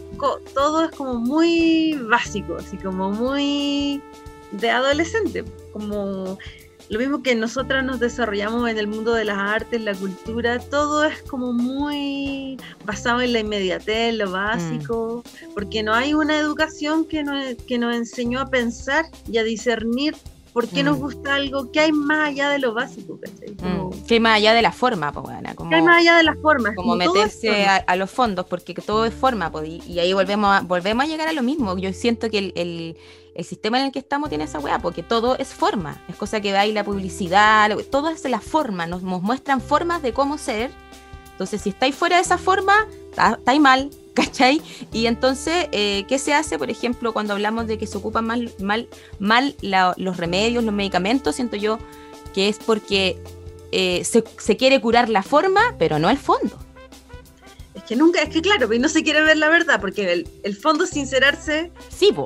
[0.53, 4.01] todo es como muy básico, así como muy
[4.51, 6.37] de adolescente, como
[6.89, 11.05] lo mismo que nosotras nos desarrollamos en el mundo de las artes, la cultura, todo
[11.05, 15.53] es como muy basado en la inmediatez, lo básico, mm.
[15.53, 20.15] porque no hay una educación que nos, que nos enseñó a pensar y a discernir
[20.53, 21.01] por qué nos mm.
[21.01, 23.19] gusta algo, qué hay más allá de lo básico,
[23.61, 24.05] mm.
[24.07, 26.37] ¿Qué hay más allá de la forma, pues, como, ¿Qué hay más allá de las
[26.39, 26.75] formas?
[26.75, 31.05] Como meterse a, los fondos, porque todo es forma, pues, y, ahí volvemos a, volvemos
[31.05, 31.77] a llegar a lo mismo.
[31.77, 32.97] Yo siento que el
[33.35, 36.41] el sistema en el que estamos tiene esa weá, porque todo es forma, es cosa
[36.41, 40.71] que va la publicidad, todo es la forma, nos, muestran formas de cómo ser.
[41.31, 44.62] Entonces, si estáis fuera de esa forma, estáis mal, ¿cachai?
[44.91, 48.52] Y entonces, eh, ¿qué se hace, por ejemplo, cuando hablamos de que se ocupan mal,
[48.60, 48.88] mal,
[49.19, 49.56] mal
[49.97, 51.36] los remedios, los medicamentos?
[51.36, 51.80] Siento yo
[52.34, 53.17] que es porque
[53.71, 56.58] eh, se, se quiere curar la forma, pero no el fondo.
[57.83, 60.85] Es que nunca, es que claro, no se quiere ver la verdad, porque el, fondo
[60.85, 61.69] es sincerarse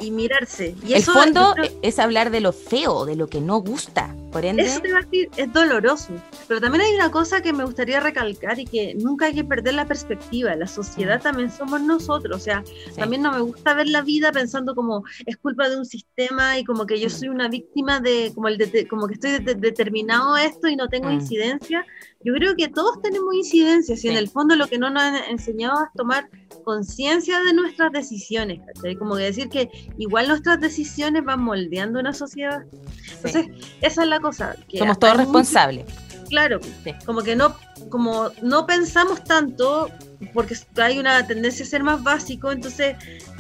[0.02, 0.76] y mirarse.
[0.86, 4.16] Y el fondo es hablar de lo feo, de lo que no gusta.
[4.32, 6.10] Por ende, Eso te iba a decir, es doloroso.
[6.48, 9.74] Pero también hay una cosa que me gustaría recalcar y que nunca hay que perder
[9.74, 10.56] la perspectiva.
[10.56, 11.24] La sociedad Mm.
[11.24, 12.38] también somos nosotros.
[12.38, 15.78] O sea, sí, también no me gusta ver la vida pensando como es culpa de
[15.78, 17.12] un sistema y como que yo Mm.
[17.12, 20.68] soy una víctima de, como, el de- como que estoy de- de- determinado a esto
[20.68, 21.14] y no tengo Mm.
[21.14, 21.84] incidencia.
[22.24, 25.16] Yo creo que todos tenemos incidencias y en el fondo lo que no nos han
[25.30, 26.30] enseñado es tomar
[26.64, 28.96] conciencia de nuestras decisiones, ¿cachai?
[28.96, 32.64] Como que decir que igual nuestras decisiones van moldeando una sociedad.
[33.16, 33.48] Entonces,
[33.82, 34.56] esa es la cosa.
[34.68, 35.86] que somos todos responsables.
[36.30, 36.60] Claro,
[37.06, 37.56] como que no,
[37.90, 39.90] como no pensamos tanto,
[40.34, 42.96] porque hay una tendencia a ser más básico, entonces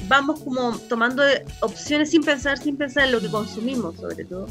[0.08, 1.24] vamos como tomando
[1.62, 4.48] opciones sin pensar, sin pensar en lo que consumimos sobre todo.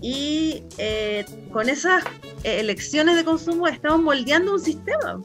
[0.00, 2.04] Y eh, con esas
[2.44, 5.20] elecciones de consumo estamos moldeando un sistema.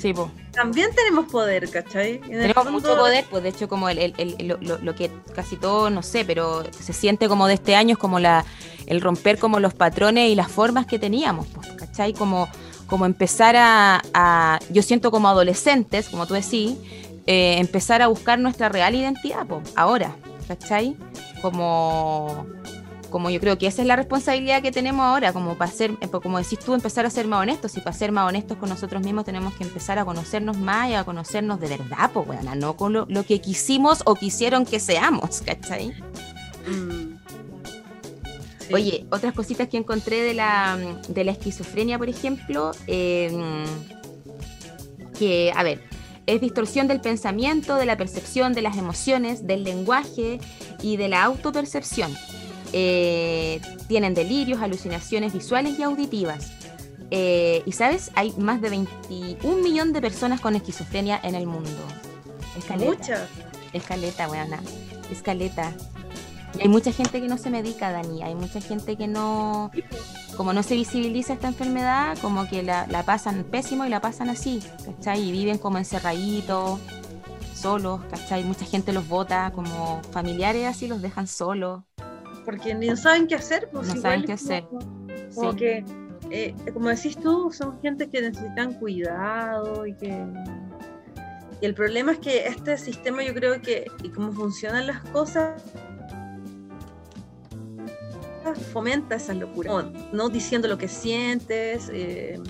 [0.00, 0.30] Sí, po.
[0.52, 2.18] También tenemos poder, ¿cachai?
[2.20, 5.10] Tenemos fondo- mucho poder, pues de hecho como el, el- el- lo, lo- lo que
[5.34, 8.44] casi todo, no sé, pero se siente como de este año es como la,
[8.86, 12.14] el romper como los patrones y las formas que teníamos, pues, ¿cachai?
[12.14, 12.48] Como,
[12.86, 16.76] como empezar a, a- yo siento como adolescentes, como tú decís,
[17.26, 20.16] eh, empezar a buscar nuestra real identidad, pues, ahora,
[20.48, 20.96] ¿cachai?
[21.42, 22.46] Como,
[23.10, 26.08] como yo creo que esa es la responsabilidad que tenemos ahora, como para ser, eh,
[26.08, 29.02] como decís tú, empezar a ser más honestos, y para ser más honestos con nosotros
[29.02, 32.76] mismos tenemos que empezar a conocernos más y a conocernos de verdad, pues bueno, no
[32.76, 35.88] con lo, lo que quisimos o quisieron que seamos, ¿cachai?
[36.66, 37.18] Mm.
[38.66, 38.74] Sí.
[38.74, 43.64] Oye, otras cositas que encontré de la, de la esquizofrenia, por ejemplo, eh,
[45.18, 45.82] que, a ver,
[46.26, 50.38] es distorsión del pensamiento, de la percepción, de las emociones, del lenguaje
[50.82, 52.16] y de la autopercepción.
[52.72, 56.52] Eh, tienen delirios, alucinaciones visuales y auditivas.
[57.10, 61.70] Eh, y sabes, hay más de 21 millón de personas con esquizofrenia en el mundo.
[62.56, 62.90] Escaleta.
[62.90, 63.28] Muchas.
[63.72, 64.60] Escaleta, weona.
[65.10, 65.72] Escaleta.
[66.58, 68.22] Y hay mucha gente que no se medica, Dani.
[68.22, 69.70] Hay mucha gente que no,
[70.36, 74.30] como no se visibiliza esta enfermedad, como que la, la pasan pésimo y la pasan
[74.30, 75.28] así, ¿cachai?
[75.28, 76.80] Y viven como encerraditos,
[77.54, 78.44] solos, ¿cachai?
[78.44, 81.82] Mucha gente los vota como familiares así, los dejan solos.
[82.50, 83.68] Porque no saben qué hacer.
[83.72, 84.64] Pues No igual saben qué hacer.
[84.64, 85.00] como-
[85.34, 85.56] Como Sí.
[85.58, 85.84] que,
[86.30, 90.24] eh, como decís tú, son gente que necesitan cuidado y que...
[91.62, 95.62] Y el problema es que este sistema yo creo que, y cómo funcionan las cosas,
[98.72, 99.70] fomenta esa locura.
[99.70, 99.82] Como
[100.12, 102.40] no diciendo lo que sientes, eh,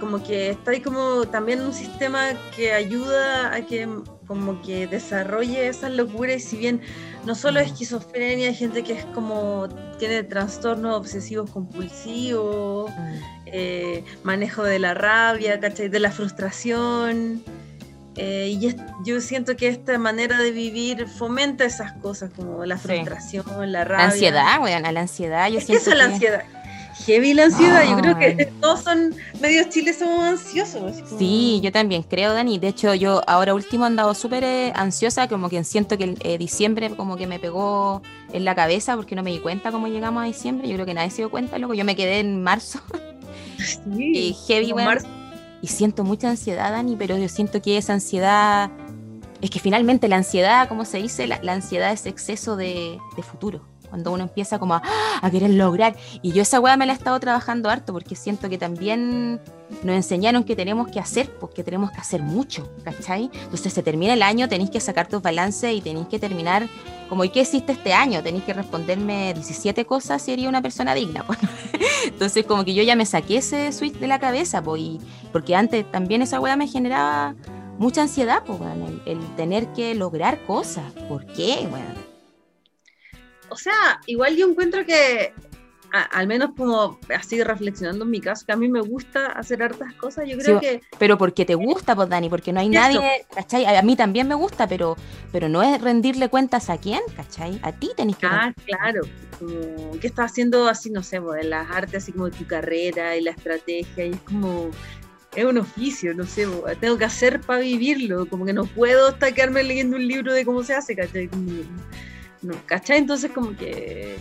[0.00, 3.88] como que está ahí como también un sistema que ayuda a que
[4.26, 6.80] como que desarrolle esa locura y si bien
[7.26, 12.90] no solo es esquizofrenia, hay gente que es como tiene trastornos obsesivos compulsivos,
[13.46, 15.88] eh, manejo de la rabia, ¿cachai?
[15.88, 17.42] De la frustración.
[18.18, 22.78] eh, y es- yo siento que esta manera de vivir fomenta esas cosas como la
[22.78, 24.04] frustración, la La rabia.
[24.06, 25.50] ansiedad, weón, a la ansiedad.
[25.50, 26.42] Yo es que esa es la ansiedad.
[27.04, 31.02] Heavy la ansiedad, yo creo que todos son, medios chiles somos ansiosos.
[31.02, 32.58] como- Sí, yo también creo, Dani.
[32.58, 36.18] De hecho, yo ahora último he andado súper eh, ansiosa, como que siento que el
[36.20, 39.86] eh, diciembre como que me pegó en la cabeza porque no me di cuenta cómo
[39.88, 40.68] llegamos a diciembre.
[40.68, 41.74] Yo creo que nadie se dio cuenta, loco.
[41.74, 42.80] Yo me quedé en marzo
[43.58, 45.06] Sí, y heavy, marzo.
[45.62, 48.70] Y siento mucha ansiedad, Dani, pero yo siento que esa ansiedad...
[49.42, 53.22] Es que finalmente la ansiedad, como se dice, la, la ansiedad es exceso de, de
[53.22, 53.60] futuro.
[53.88, 54.82] Cuando uno empieza como a,
[55.20, 55.96] a querer lograr.
[56.22, 59.40] Y yo esa weá me la he estado trabajando harto porque siento que también
[59.82, 63.30] nos enseñaron que tenemos que hacer, porque tenemos que hacer mucho, ¿cachai?
[63.32, 66.68] Entonces se termina el año, tenéis que sacar tus balances y tenéis que terminar
[67.08, 68.22] como, ¿y qué hiciste este año?
[68.22, 71.24] Tenéis que responderme 17 cosas si eres una persona digna.
[71.24, 71.38] pues.
[72.04, 75.00] Entonces como que yo ya me saqué ese switch de la cabeza, pues, y,
[75.32, 77.34] porque antes también esa weá me generaba
[77.78, 80.92] mucha ansiedad, pues, el, el tener que lograr cosas.
[81.08, 82.05] ¿Por qué, weón?
[83.48, 85.32] O sea, igual yo encuentro que,
[85.92, 89.62] a- al menos como así reflexionando en mi caso, que a mí me gusta hacer
[89.62, 92.66] hartas cosas, yo creo Sí, que Pero porque te gusta, pues, Dani, porque no hay
[92.68, 92.74] Eso.
[92.74, 93.64] nadie, ¿cachai?
[93.64, 94.96] A a mí también me gusta, pero,
[95.32, 97.60] pero no es rendirle cuentas a quién, ¿cachai?
[97.62, 98.26] A ti tenés que...
[98.26, 99.02] Ah, claro.
[99.38, 103.16] Como, ¿Qué estás haciendo así, no sé, pues, en las artes, así como tu carrera
[103.16, 104.06] y la estrategia?
[104.06, 104.70] Y es como,
[105.36, 108.26] es un oficio, no sé, pues, tengo que hacer para vivirlo.
[108.26, 111.30] Como que no puedo hasta quedarme leyendo un libro de cómo se hace, ¿cachai?
[112.42, 112.98] No, ¿cachai?
[112.98, 114.16] Entonces, como que.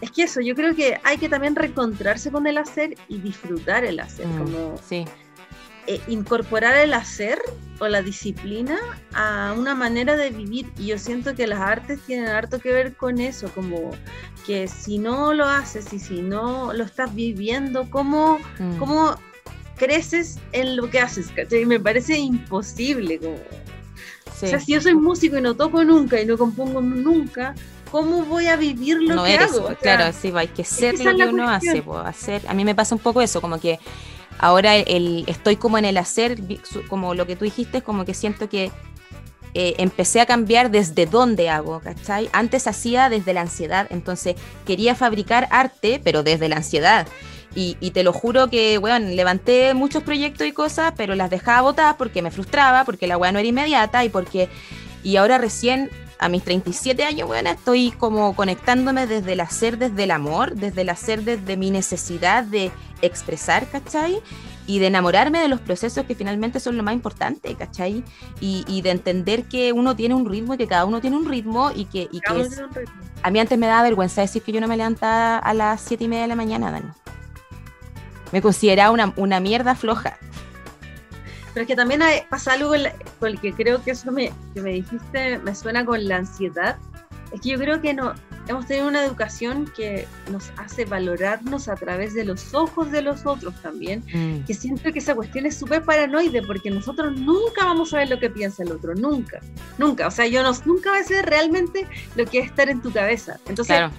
[0.00, 3.84] Es que eso, yo creo que hay que también reencontrarse con el hacer y disfrutar
[3.84, 4.26] el hacer.
[4.26, 5.04] Mm, Como Sí,
[5.86, 7.38] eh, incorporar el hacer
[7.80, 8.78] o la disciplina
[9.12, 10.70] a una manera de vivir.
[10.78, 13.90] Y yo siento que las artes tienen harto que ver con eso, como
[14.46, 19.16] que si no lo haces y si no lo estás viviendo, ¿cómo, mm, cómo
[19.76, 21.30] creces en lo que haces?
[21.34, 21.66] ¿cachai?
[21.66, 23.18] Me parece imposible.
[23.18, 23.36] Como...
[24.40, 24.46] sí.
[24.46, 27.54] O sea, si yo soy músico y no toco nunca y no compongo nunca,
[27.90, 29.74] ¿cómo voy a vivir lo no que eres, hago?
[29.80, 32.42] claro, sí, hay que ser lo que uno hace, pues, hacer.
[32.48, 33.78] A mí me pasa un poco eso, como que
[34.38, 36.38] ahora el, estoy como en el hacer,
[36.88, 38.70] como lo que tú dijiste, como que siento que
[39.54, 42.30] eh, empecé a cambiar desde dónde hago, ¿cachai?
[42.32, 47.06] Antes hacía desde la ansiedad, entonces quería fabricar arte, pero desde la ansiedad.
[47.54, 51.96] Y, te lo juro que, weón, levanté muchos proyectos y cosas, pero las dejaba botadas
[51.96, 54.48] porque me frustraba, porque la weá no era inmediata y porque.
[55.02, 60.04] Y ahora recién, a mis 37 años, weón, estoy como conectándome desde el hacer, desde
[60.04, 62.70] el amor, desde el hacer, desde mi necesidad de
[63.02, 64.20] expresar, ¿cachai?
[64.70, 68.04] y de enamorarme de los procesos que finalmente son lo más importante, ¿cachai?
[68.40, 71.72] Y, de entender que uno tiene un ritmo y que cada uno tiene un ritmo
[71.74, 72.62] y que, y que es...
[73.24, 76.04] A mí antes me daba vergüenza decir que yo no me levantaba a las siete
[76.04, 76.86] y media de la mañana, Dani.
[78.32, 80.18] Me consideraba una, una mierda floja.
[81.52, 84.72] Pero es que también pasa algo con, el que creo que eso me, que me
[84.72, 86.76] dijiste me suena con la ansiedad.
[87.32, 88.14] Es que yo creo que no,
[88.50, 93.24] hemos tenido una educación que nos hace valorarnos a través de los ojos de los
[93.26, 94.44] otros también, mm.
[94.44, 98.18] que siento que esa cuestión es súper paranoide porque nosotros nunca vamos a ver lo
[98.18, 99.40] que piensa el otro, nunca,
[99.78, 102.82] nunca, o sea, yo no, nunca va a ser realmente lo que es estar en
[102.82, 103.38] tu cabeza.
[103.46, 103.90] Entonces,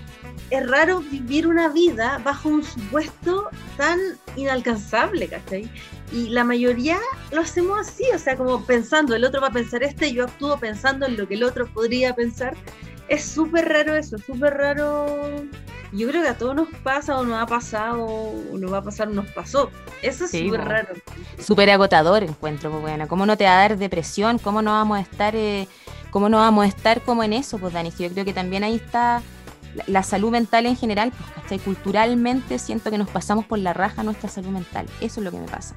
[0.50, 4.00] es raro vivir una vida bajo un supuesto tan
[4.36, 5.70] inalcanzable, ¿cachai?
[6.12, 6.98] Y la mayoría
[7.32, 10.58] lo hacemos así, o sea, como pensando, el otro va a pensar este, yo actúo
[10.58, 12.56] pensando en lo que el otro podría pensar
[13.12, 15.44] es súper raro eso, súper raro.
[15.92, 18.82] Yo creo que a todos nos pasa o nos ha pasado o nos va a
[18.82, 19.70] pasar o nos pasó.
[20.02, 20.94] Eso es súper raro.
[21.38, 23.10] Súper agotador encuentro, pues bueno.
[23.10, 24.40] ¿Cómo no te va a dar depresión?
[24.40, 25.68] ¿Cómo no vamos a estar, eh,
[26.10, 27.92] cómo no vamos a estar como en eso, pues Dani?
[28.00, 29.22] Yo creo que también ahí está
[29.88, 31.60] la, salud mental en general, pues, ¿cachai?
[31.60, 34.88] Culturalmente siento que nos pasamos por la raja nuestra salud mental.
[35.02, 35.76] Eso es lo que me pasa,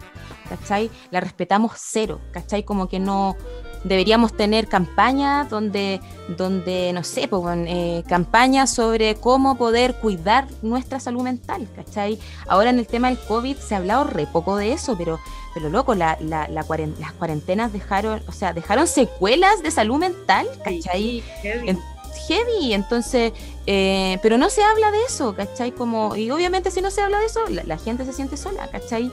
[0.49, 0.91] ¿cachai?
[1.11, 2.65] La respetamos cero, ¿cachai?
[2.65, 3.37] Como que no,
[3.85, 6.01] deberíamos tener campañas donde,
[6.37, 12.19] donde no sé, pues, eh, campañas sobre cómo poder cuidar nuestra salud mental, ¿cachai?
[12.49, 15.21] Ahora en el tema del COVID se ha hablado re poco de eso, pero,
[15.53, 21.23] pero loco, la, la, las cuarentenas dejaron, o sea, dejaron secuelas de salud mental, ¿cachai?
[21.43, 21.79] heavy.
[22.27, 23.33] Heavy, entonces,
[23.67, 25.73] eh, pero no se habla de eso, ¿cachai?
[25.73, 29.13] Como, y obviamente si no se habla de eso, la, gente se siente sola, ¿cachai?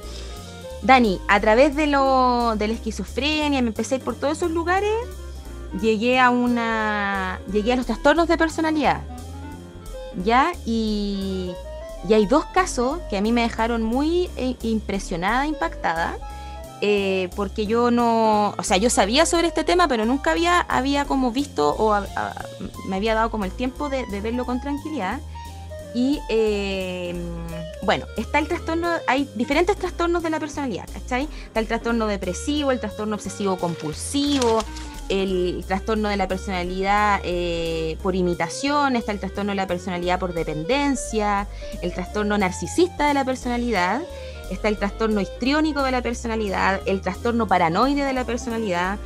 [0.81, 4.51] Dani, a través de, lo, de la esquizofrenia, me empecé a ir por todos esos
[4.51, 4.91] lugares,
[5.79, 7.39] llegué a una.
[7.51, 9.01] llegué a los trastornos de personalidad.
[10.25, 10.51] ¿Ya?
[10.65, 11.51] Y,
[12.07, 16.17] y hay dos casos que a mí me dejaron muy eh, impresionada, impactada.
[16.83, 21.05] Eh, porque yo no, o sea, yo sabía sobre este tema, pero nunca había, había
[21.05, 21.95] como visto o
[22.87, 25.19] me había dado como el tiempo de, de verlo con tranquilidad.
[25.93, 27.13] Y eh,
[27.83, 31.27] bueno, está el trastorno, hay diferentes trastornos de la personalidad, ¿cachai?
[31.45, 34.63] Está el trastorno depresivo, el trastorno obsesivo compulsivo,
[35.09, 40.33] el trastorno de la personalidad eh, por imitación, está el trastorno de la personalidad por
[40.33, 41.47] dependencia,
[41.81, 44.01] el trastorno narcisista de la personalidad,
[44.51, 48.99] está el trastorno histriónico de la personalidad, el trastorno paranoide de la personalidad,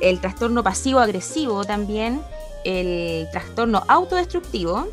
[0.00, 2.22] el trastorno pasivo-agresivo también,
[2.64, 4.88] el trastorno autodestructivo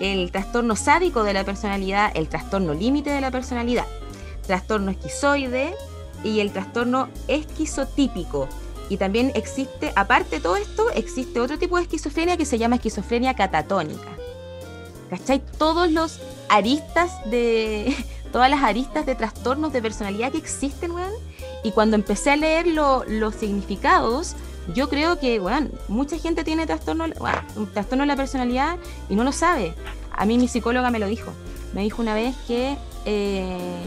[0.00, 3.86] el trastorno sádico de la personalidad, el trastorno límite de la personalidad,
[4.46, 5.74] trastorno esquizoide
[6.24, 8.48] y el trastorno esquizotípico.
[8.88, 12.76] Y también existe, aparte de todo esto, existe otro tipo de esquizofrenia que se llama
[12.76, 14.08] esquizofrenia catatónica.
[15.10, 15.42] ¿Cachai?
[15.58, 16.18] Todos los
[16.48, 17.94] aristas de.
[18.32, 21.12] Todas las aristas de trastornos de personalidad que existen, weón.
[21.64, 24.36] Y cuando empecé a leer los significados,
[24.74, 27.06] yo creo que, bueno, mucha gente tiene trastorno,
[27.72, 28.76] trastorno de la personalidad
[29.08, 29.74] y no lo sabe.
[30.12, 31.32] A mí mi psicóloga me lo dijo.
[31.74, 33.82] Me dijo una vez que, eh,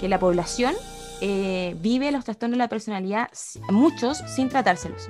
[0.00, 0.74] que la población
[1.20, 3.28] eh, vive los trastornos de la personalidad,
[3.70, 5.08] muchos, sin tratárselos.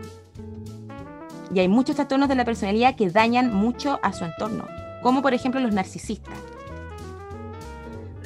[1.54, 4.66] Y hay muchos trastornos de la personalidad que dañan mucho a su entorno,
[5.02, 6.34] como por ejemplo los narcisistas.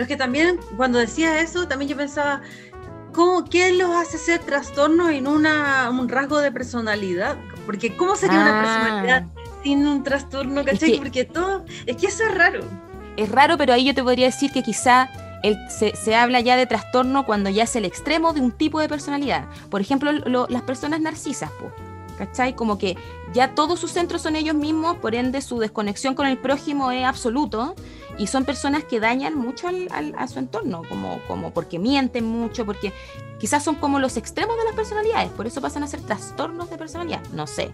[0.03, 2.43] Pero es que también, cuando decía eso, también yo pensaba,
[3.13, 7.37] ¿cómo, ¿qué los hace ser trastornos no una, un rasgo de personalidad?
[7.67, 8.65] Porque ¿cómo sería una ah.
[8.65, 9.27] personalidad
[9.63, 10.99] sin un trastorno, ¿cachai?
[10.99, 12.65] Porque todo, es que eso es raro.
[13.17, 15.09] Es raro, pero ahí yo te podría decir que quizá
[15.45, 18.89] el, se, habla ya de trastorno cuando ya es el extremo de un tipo de
[18.89, 19.45] personalidad.
[19.71, 21.53] Por ejemplo, las personas narcisas,
[22.19, 22.55] ¿cachai?
[22.55, 22.97] Como que
[23.33, 27.05] ya todos sus centros son ellos mismos, por ende su desconexión con el prójimo es
[27.05, 27.75] absoluto
[28.19, 32.93] y son personas que dañan mucho a su entorno, como, como porque mienten mucho, porque
[33.39, 36.79] quizás son como los extremos de las personalidades, por eso pasan a ser trastornos de
[36.79, 37.73] personalidad, no sé.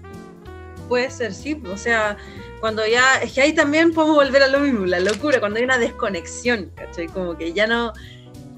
[0.89, 2.17] Puede ser, sí, o sea,
[2.61, 5.65] cuando ya, es que ahí también podemos volver a lo mismo, la locura, cuando hay
[5.65, 7.09] una desconexión, ¿cachai?
[7.09, 7.93] Como que ya no,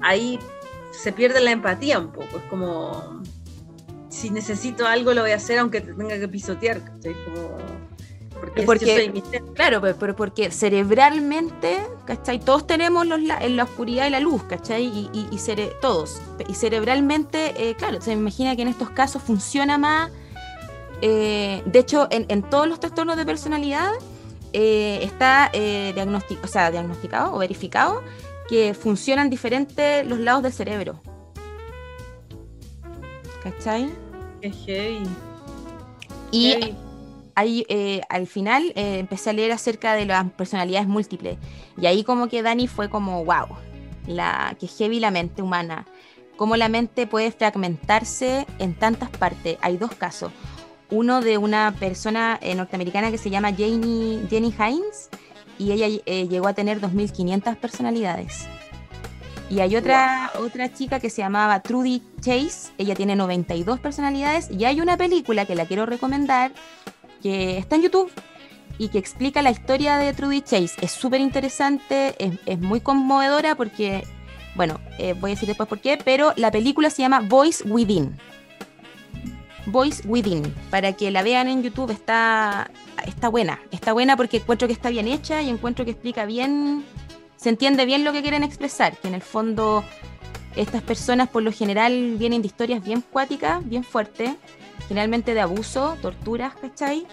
[0.01, 0.39] ahí
[0.91, 3.20] se pierde la empatía un poco, es como,
[4.11, 7.15] si necesito algo lo voy a hacer aunque te tenga que pisotear, ¿cachai?
[7.25, 7.57] Como
[8.39, 9.23] Porque, porque
[9.55, 12.39] claro, pero, porque cerebralmente, ¿cachai?
[12.39, 14.85] Todos tenemos los, en la oscuridad y la luz, ¿cachai?
[14.85, 15.37] Y, y,
[15.79, 16.21] todos.
[16.47, 20.11] Y cerebralmente, eh, claro, se me imagina que en estos casos funciona más.
[21.01, 23.91] Eh, de hecho, en, en, todos los trastornos de personalidad
[24.53, 28.03] eh, está diagnosticado, o sea, diagnosticado o verificado
[28.49, 31.01] que funcionan diferentes los lados del cerebro.
[33.43, 33.91] ¿Cachai?
[34.41, 35.07] Qué heavy.
[36.31, 36.75] Y
[37.35, 41.37] ahí eh, al final eh, empecé a leer acerca de las personalidades múltiples.
[41.77, 43.47] Y ahí como que Dani fue como, wow,
[44.07, 45.85] la, que heavy la mente humana.
[46.37, 49.57] Cómo la mente puede fragmentarse en tantas partes.
[49.61, 50.31] Hay dos casos.
[50.89, 55.09] Uno de una persona eh, norteamericana que se llama Jenny, Jenny Hines
[55.57, 58.47] y ella llegó a tener 2.500 personalidades.
[59.51, 64.63] Y hay otra, otra chica que se llamaba Trudy Chase, ella tiene 92 personalidades y
[64.63, 66.53] hay una película que la quiero recomendar
[67.21, 68.09] que está en YouTube
[68.77, 70.75] y que explica la historia de Trudy Chase.
[70.79, 74.05] Es súper interesante, es, muy conmovedora porque,
[74.55, 78.17] bueno, eh, voy a decir después por qué, pero la película se llama Voice Within.
[79.65, 82.71] Voice Within, para que la vean en YouTube, está,
[83.05, 86.85] está buena, está buena porque encuentro que está bien hecha y encuentro que explica bien
[87.41, 89.83] se entiende bien lo que quieren expresar, que en el fondo
[90.55, 94.35] estas personas por lo general vienen de historias bien cuáticas, bien fuertes,
[94.87, 97.07] generalmente de abuso, torturas, ¿cachai?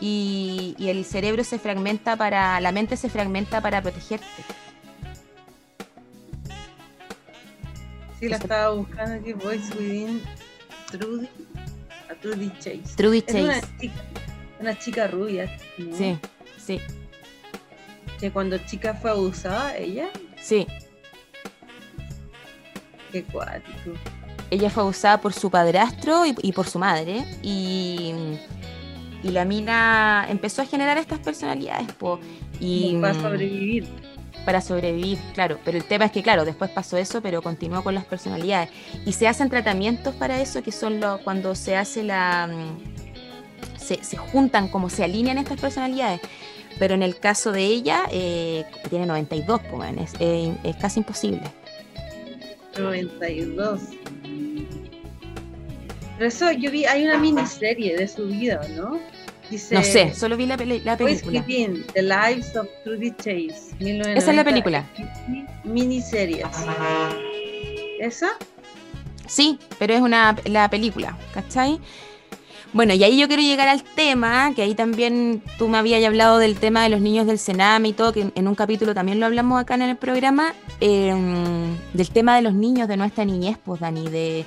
[0.00, 4.26] Y, y, el cerebro se fragmenta para, la mente se fragmenta para protegerte.
[8.20, 10.22] Sí, la estaba buscando aquí, Voice Within
[10.92, 11.28] Trudy,
[12.08, 12.96] a Trudy Chase.
[12.96, 13.42] Trudy Chase.
[13.42, 14.04] una chica,
[14.60, 15.58] una chica rubia.
[15.76, 16.18] Sí,
[16.56, 16.80] sí
[18.22, 20.08] que cuando chica fue abusada, ella.
[20.40, 20.64] Sí.
[23.10, 23.98] Qué cuático.
[24.48, 27.24] Ella fue abusada por su padrastro y, por su madre.
[27.42, 28.12] Y,
[29.24, 31.88] y, la mina empezó a generar estas personalidades.
[32.60, 33.88] y, para sobrevivir.
[34.44, 35.58] Para sobrevivir, claro.
[35.64, 38.70] Pero el tema es que, claro, después pasó eso, pero continuó con las personalidades.
[39.04, 42.46] Y se hacen tratamientos para eso, que son los, cuando se hace la.
[42.46, 46.20] Mm, se, se juntan, como se alinean estas personalidades
[46.78, 51.42] pero en el caso de ella, eh, tiene 92, pues, es, es casi imposible.
[52.78, 53.80] 92.
[56.18, 59.00] Pero eso yo vi, hay una miniserie de su vida, ¿no?
[59.50, 61.44] Dice, no sé, solo vi la, la película.
[61.92, 63.74] The Lives of Trudy Chase.
[63.80, 64.86] Esa es la película.
[65.64, 66.46] Miniseries.
[68.00, 68.30] ¿Esa?
[69.26, 71.80] Sí, pero es una la película, ¿cachai?
[72.72, 76.38] Bueno, y ahí yo quiero llegar al tema, que ahí también tú me habías hablado
[76.38, 79.26] del tema de los niños del Sename y todo, que en un capítulo también lo
[79.26, 83.80] hablamos acá en el programa, em, del tema de los niños de nuestra niñez, pues
[83.80, 84.46] Dani, de,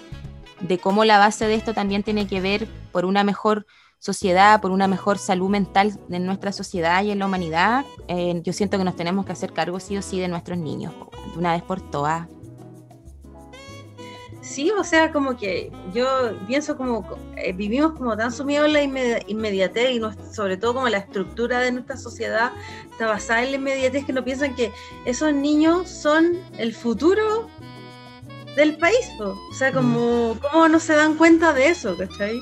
[0.82, 3.68] cómo la base de esto también tiene que ver por una mejor
[4.00, 7.86] sociedad, por una mejor salud mental en nuestra sociedad y en la humanidad.
[8.08, 10.94] Eh, yo siento que nos tenemos que hacer cargo sí o sí de nuestros niños,
[11.34, 12.28] de una vez por todas.
[14.46, 16.08] Sí, o sea, como que yo
[16.46, 18.84] pienso como eh, vivimos como tan sumidos en la
[19.28, 22.52] inmediatez y sobre todo como la estructura de nuestra sociedad
[22.91, 24.72] está basada en la inmediatez que no piensan que
[25.06, 27.50] esos niños son el futuro
[28.56, 29.10] del país.
[29.20, 30.39] O sea, como, mm.
[30.52, 32.39] ¿cómo no se dan cuenta de eso, cachai?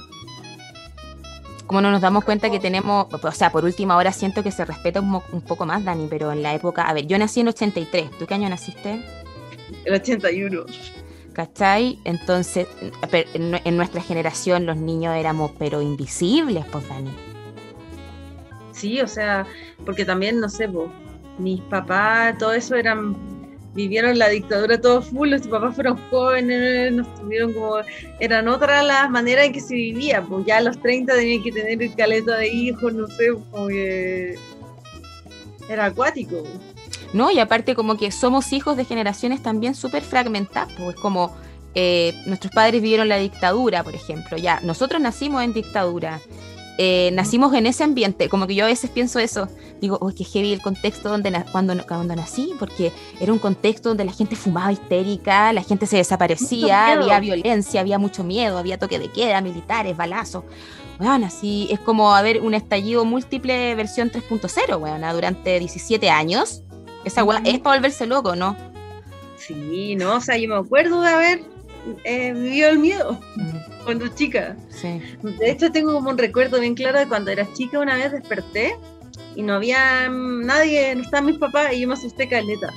[1.67, 4.65] Como no nos damos cuenta que tenemos, o sea, por última hora siento que se
[4.65, 7.47] respeta un, un poco más, Dani, pero en la época, a ver, yo nací en
[7.47, 9.01] 83, ¿tú qué año naciste?
[9.85, 10.65] El 81.
[11.33, 11.99] ¿Cachai?
[12.03, 12.67] Entonces,
[13.11, 17.11] en nuestra generación los niños éramos pero invisibles, pues Dani.
[18.71, 19.45] Sí, o sea,
[19.85, 20.89] porque también, no sé, pues,
[21.39, 23.15] mis papás, todo eso eran,
[23.73, 27.77] vivieron la dictadura todo full, los papás fueron jóvenes, nos tuvieron como,
[28.19, 31.51] eran otras las maneras en que se vivía, pues ya a los 30 tenían que
[31.51, 34.35] tener caleta de hijos, no sé, como que
[35.69, 36.43] era acuático.
[37.13, 37.31] ¿No?
[37.31, 41.33] Y aparte como que somos hijos de generaciones también súper fragmentadas, pues como
[41.75, 46.19] eh, nuestros padres vivieron la dictadura, por ejemplo, ya, nosotros nacimos en dictadura,
[46.77, 49.47] eh, nacimos en ese ambiente, como que yo a veces pienso eso,
[49.79, 54.05] digo, uy, qué heavy el contexto donde cuando, cuando nací, porque era un contexto donde
[54.05, 58.97] la gente fumaba histérica, la gente se desaparecía, había violencia, había mucho miedo, había toque
[58.97, 60.43] de queda, militares, balazos.
[60.97, 66.62] Bueno, así es como haber un estallido múltiple versión 3.0, bueno, durante 17 años
[67.05, 68.55] esa weá es para volverse loco, ¿no?
[69.37, 71.41] Sí, no, o sea, yo me acuerdo de haber
[72.05, 73.83] eh, vivido el miedo mm.
[73.83, 74.55] cuando chica.
[74.69, 75.01] Sí.
[75.21, 78.77] De hecho, tengo como un recuerdo bien claro de cuando era chica, una vez desperté
[79.35, 82.71] y no había nadie, no estaban mis papás y yo me asusté caleta.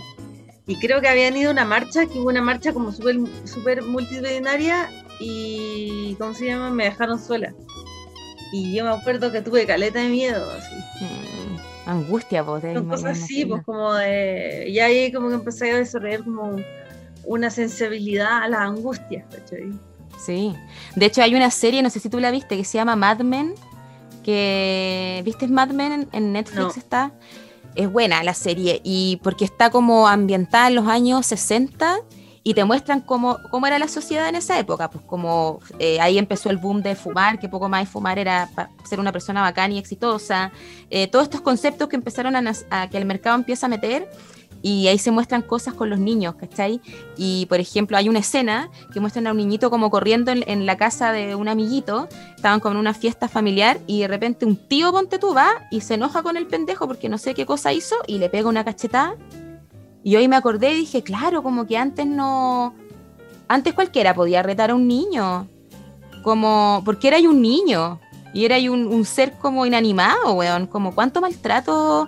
[0.66, 3.82] Y creo que habían ido a una marcha, que hubo una marcha como súper super
[3.82, 6.70] multitudinaria y, ¿cómo se llama?
[6.70, 7.54] Me dejaron sola.
[8.52, 10.74] y yo me acuerdo que tuve caleta de miedo, así.
[11.04, 11.25] Mm,
[11.86, 12.60] angustia, vos.
[12.60, 14.66] Son cosas así, pues como de...
[14.68, 16.56] Y ahí como que empecé a desarrollar como
[17.24, 19.72] una sensibilidad a las angustias, ¿cachai?
[20.18, 20.54] Sí.
[20.94, 23.20] De hecho hay una serie, no sé si tú la viste, que se llama Mad
[23.20, 23.54] Men,
[24.24, 25.22] que...
[25.24, 27.12] ¿Viste Mad Men en, Netflix está?
[27.74, 31.98] Es buena la serie, y porque está como ambientada en los años 60
[32.46, 36.16] y te muestran cómo, cómo era la sociedad en esa época, pues como eh, ahí
[36.16, 38.48] empezó el boom de fumar, que poco más de fumar era
[38.88, 40.52] ser una persona bacana y exitosa,
[40.88, 44.08] eh, todos estos conceptos que empezaron a, que el mercado empieza a meter
[44.62, 46.80] y ahí se muestran cosas con los niños, ¿cachai?
[47.16, 50.76] Y por ejemplo hay una escena que muestran a un niñito como corriendo en, la
[50.76, 54.92] casa de un amiguito, estaban como en una fiesta familiar y de repente un tío
[54.92, 57.96] ponte tú va y se enoja con el pendejo porque no sé qué cosa hizo
[58.06, 59.16] y le pega una cachetada
[60.06, 62.76] y hoy me acordé y dije, claro, como que antes no.
[63.48, 65.48] Antes cualquiera podía retar a un niño.
[66.22, 66.80] Como.
[66.84, 67.98] Porque era un niño.
[68.32, 70.68] Y era un, un ser como inanimado, weón.
[70.68, 72.06] Como cuánto maltrato.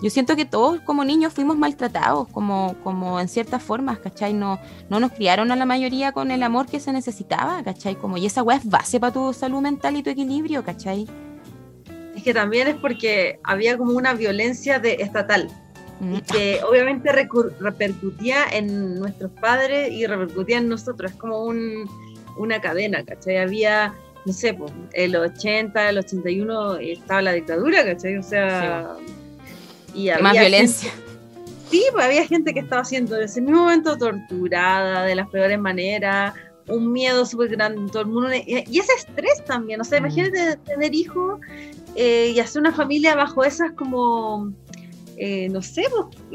[0.00, 4.34] Yo siento que todos como niños fuimos maltratados, como, como en ciertas formas, ¿cachai?
[4.34, 7.96] No, no nos criaron a la mayoría con el amor que se necesitaba, ¿cachai?
[7.96, 11.08] Como, y esa weá es base para tu salud mental y tu equilibrio, ¿cachai?
[12.14, 15.48] Es que también es porque había como una violencia de estatal,
[16.00, 21.12] y que obviamente repercutía en nuestros padres y repercutía en nosotros.
[21.12, 21.88] Es como un,
[22.36, 23.38] una cadena, ¿cachai?
[23.38, 28.16] Había, no sé, pues, el 80, el 81 estaba la dictadura, ¿cachai?
[28.16, 28.96] O sea,
[29.94, 30.90] y había más violencia.
[31.70, 35.58] sí, pues había gente que estaba siendo en ese mismo momento torturada de las peores
[35.58, 36.34] maneras,
[36.68, 40.06] un miedo súper grande en todo el mundo, y ese estrés también, o sea, mm.
[40.06, 41.40] imagínate tener hijos
[41.94, 44.52] eh, y hacer una familia bajo esas como
[45.16, 45.84] eh, no sé,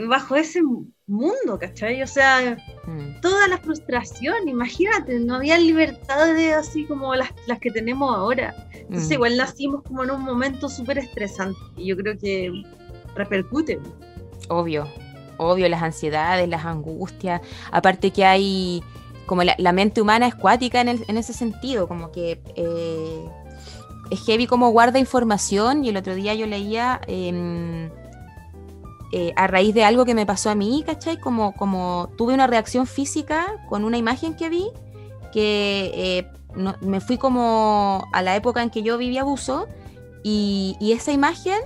[0.08, 0.62] bajo ese
[1.08, 2.04] mundo, ¿cachai?
[2.04, 3.22] O sea, mm.
[3.22, 8.54] toda la frustración, imagínate, no había libertades así como las, que tenemos ahora.
[8.74, 9.14] Entonces, mm.
[9.14, 12.52] igual nacimos como en un momento súper estresante y yo creo que
[13.16, 13.80] repercute.
[14.50, 14.88] Obvio,
[15.38, 18.84] obvio, las ansiedades, las angustias, aparte que hay,
[19.26, 22.42] como la, mente humana es cuática en, en, ese sentido, como que...
[22.56, 23.26] Eh,
[24.10, 27.02] es heavy como guarda información y el otro día yo leía
[29.14, 31.18] eh, a raíz de algo que me pasó a mí, ¿cachai?
[31.18, 34.68] Como, como tuve una reacción física con una imagen que vi,
[35.32, 36.28] que eh,
[36.82, 39.68] me fui como a la época en que yo vivía abuso
[40.24, 41.58] y, esa imagen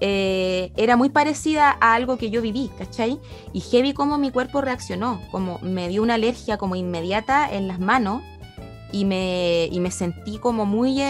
[0.00, 3.18] eh, era muy parecida a algo que yo viví, ¿cachai?
[3.52, 7.80] Y heavy como mi cuerpo reaccionó, como me dio una alergia como inmediata en las
[7.80, 8.22] manos
[8.92, 11.02] y me, y me sentí como muy,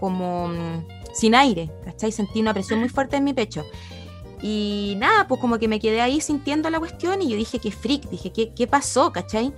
[0.00, 0.84] como mm,
[1.14, 2.12] sin aire, ¿cachai?
[2.12, 3.64] Sentí una presión muy fuerte en mi pecho.
[4.46, 7.70] Y nada, pues como que me quedé ahí sintiendo la cuestión y yo dije, qué
[7.70, 9.54] freak, dije, ¿qué, qué pasó, cachai?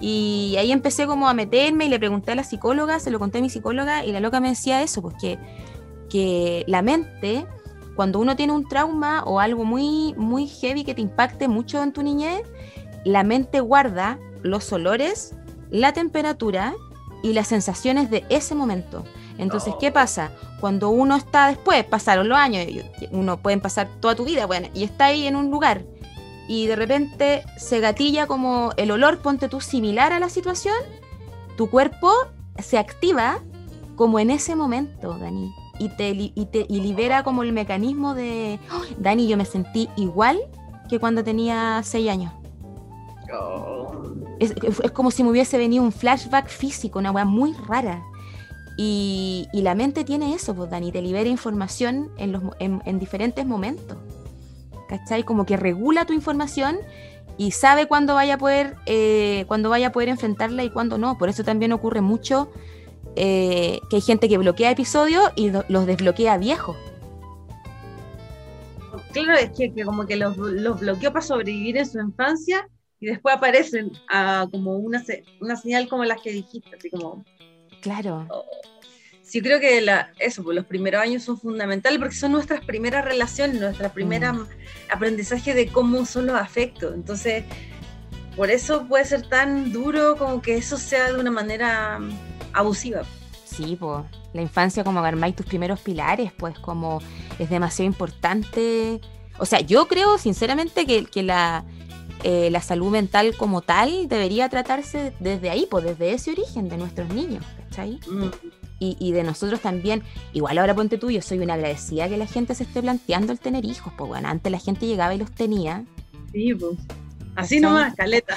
[0.00, 3.38] Y ahí empecé como a meterme y le pregunté a la psicóloga, se lo conté
[3.38, 5.38] a mi psicóloga y la loca me decía eso, pues que,
[6.08, 7.46] que la mente,
[7.94, 11.92] cuando uno tiene un trauma o algo muy, muy heavy que te impacte mucho en
[11.92, 12.40] tu niñez,
[13.04, 15.34] la mente guarda los olores,
[15.68, 16.72] la temperatura
[17.22, 19.04] y las sensaciones de ese momento.
[19.38, 20.30] Entonces, ¿qué pasa?
[20.60, 22.66] Cuando uno está después, pasaron los años,
[23.10, 25.84] uno pueden pasar toda tu vida, bueno, y está ahí en un lugar
[26.48, 30.76] y de repente se gatilla como el olor, ponte tú, similar a la situación,
[31.56, 32.12] tu cuerpo
[32.58, 33.42] se activa
[33.96, 38.58] como en ese momento, Dani, y te, y te y libera como el mecanismo de,
[38.98, 40.38] Dani, yo me sentí igual
[40.88, 42.32] que cuando tenía seis años.
[43.34, 43.92] Oh.
[44.38, 48.02] Es, es, como si me hubiese venido un flashback físico, una weá muy rara.
[48.84, 53.96] Y, la mente tiene eso, pues Dani, te libera información en, los, en, diferentes momentos.
[54.88, 55.22] ¿Cachai?
[55.22, 56.78] Como que regula tu información
[57.38, 61.16] y sabe cuándo vaya a poder, eh, cuándo vaya a poder enfrentarla y cuándo no.
[61.16, 62.50] Por eso también ocurre mucho
[63.14, 66.76] eh, que hay gente que bloquea episodios y los desbloquea viejos.
[69.12, 72.68] Claro, es que, como que los, los, bloqueó para sobrevivir en su infancia
[72.98, 73.92] y después aparecen
[74.50, 75.04] como una,
[75.40, 77.24] una señal como las que dijiste, así como
[77.82, 78.28] Claro.
[79.32, 83.02] Sí, creo que la, eso, pues los primeros años son fundamentales porque son nuestras primeras
[83.02, 84.46] relaciones, nuestra primera mm.
[84.90, 86.92] aprendizaje de cómo son los afectos.
[86.92, 87.44] Entonces,
[88.36, 91.98] por eso puede ser tan duro como que eso sea de una manera
[92.52, 93.04] abusiva.
[93.46, 94.04] Sí, pues
[94.34, 97.00] la infancia como armáis tus primeros pilares, pues como
[97.38, 99.00] es demasiado importante.
[99.38, 101.64] O sea, yo creo sinceramente que, que la,
[102.22, 106.76] eh, la salud mental como tal debería tratarse desde ahí, pues desde ese origen de
[106.76, 107.98] nuestros niños, ¿cachai?
[108.10, 108.28] Mm.
[108.84, 110.02] Y, de nosotros también,
[110.32, 113.38] igual ahora ponte tú, yo soy una agradecida que la gente se esté planteando el
[113.38, 115.84] tener hijos, pues bueno, antes la gente llegaba y los tenía.
[116.32, 116.78] Sí, pues.
[117.36, 118.36] Así nomás, caleta,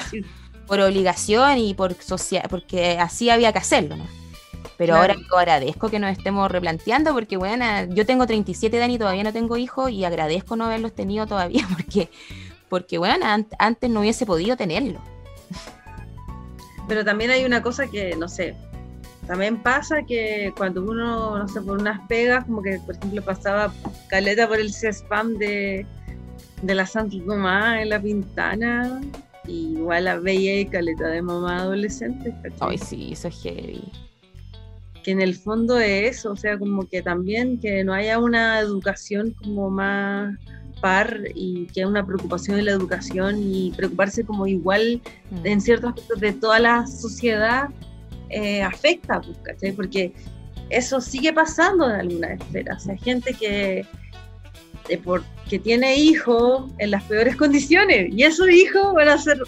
[0.67, 4.05] Por obligación y por social, porque así había que hacerlo, ¿no?
[4.77, 8.99] Pero ahora yo agradezco que nos estemos replanteando porque, bueno, yo tengo 37 años y
[8.99, 12.09] todavía no tengo hijos y agradezco no haberlos tenido todavía porque,
[12.69, 13.25] porque bueno,
[13.57, 15.01] antes no hubiese podido tenerlo.
[16.87, 18.55] Pero también hay una cosa que, no sé,
[19.27, 23.73] también pasa que cuando uno, no sé, por unas pegas, como que por ejemplo pasaba
[24.07, 25.85] caleta por el spam de,
[26.61, 29.01] de la Santa Mamá en la Pintana,
[29.47, 32.33] y igual la veía y caleta de mamá adolescente.
[32.59, 33.83] Ay, sí, eso es heavy.
[35.03, 38.59] Que en el fondo es eso, o sea, como que también que no haya una
[38.59, 40.35] educación como más
[40.81, 45.01] par y que haya una preocupación de la educación y preocuparse como igual
[45.31, 45.45] mm.
[45.45, 47.69] en ciertos aspectos de toda la sociedad
[48.29, 49.71] eh, afecta, pues, ¿cachai?
[49.71, 50.13] Porque
[50.69, 52.83] eso sigue pasando en algunas esferas.
[52.83, 53.85] O sea, gente que,
[55.49, 59.39] que tiene hijos en las peores condiciones y esos hijos van a ser,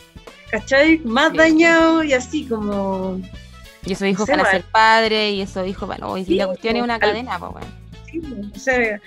[0.52, 1.00] ¿cachai?
[1.00, 3.20] Más dañados y así como...
[3.86, 6.84] Y esos hijos van a ser padres y esos hijos, bueno, hoy la cuestión es
[6.84, 7.68] una cadena, pues bueno.
[8.12, 8.22] Sí,
[8.54, 9.02] o sea,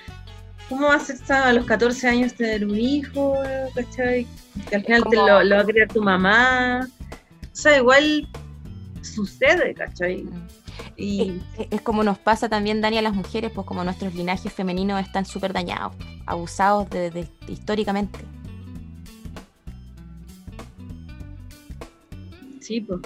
[0.69, 3.37] ¿cómo vas a estar a los 14 años tener un hijo,
[3.75, 4.27] ¿cachai?
[4.69, 6.89] Que al final te lo, lo va a criar tu mamá.
[7.53, 8.27] O sea, igual
[9.03, 10.23] sucede, ¿cachai?
[10.23, 10.49] Mm.
[10.97, 15.01] Y es, como nos pasa también, Dani, a las mujeres, pues como nuestros linajes femeninos
[15.01, 15.95] están súper dañados,
[16.27, 18.19] abusados de, históricamente.
[22.61, 23.01] Sí, pues.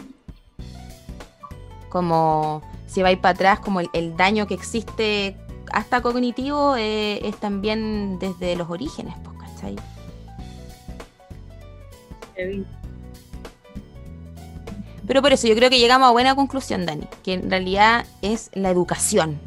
[1.88, 5.36] Como si vais para atrás, como el, daño que existe
[5.72, 9.76] hasta cognitivo eh, es también desde los orígenes, pues, ¿cachai?
[15.06, 18.50] Pero por eso yo creo que llegamos a buena conclusión, Dani, que en realidad es
[18.54, 19.38] la educación.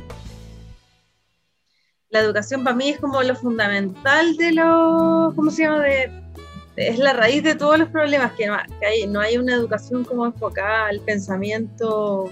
[2.10, 5.82] La educación para mí es como lo fundamental de lo, ¿cómo se llama?
[5.82, 6.12] De,
[6.78, 10.26] es la raíz de todos los problemas, que, no, hay, no hay una educación como
[10.26, 12.30] enfocada al pensamiento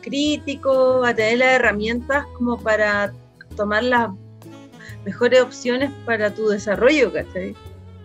[0.00, 3.12] crítico, a tener las herramientas como para
[3.54, 4.10] tomar las
[5.04, 7.54] mejores opciones para tu desarrollo, ¿cachai?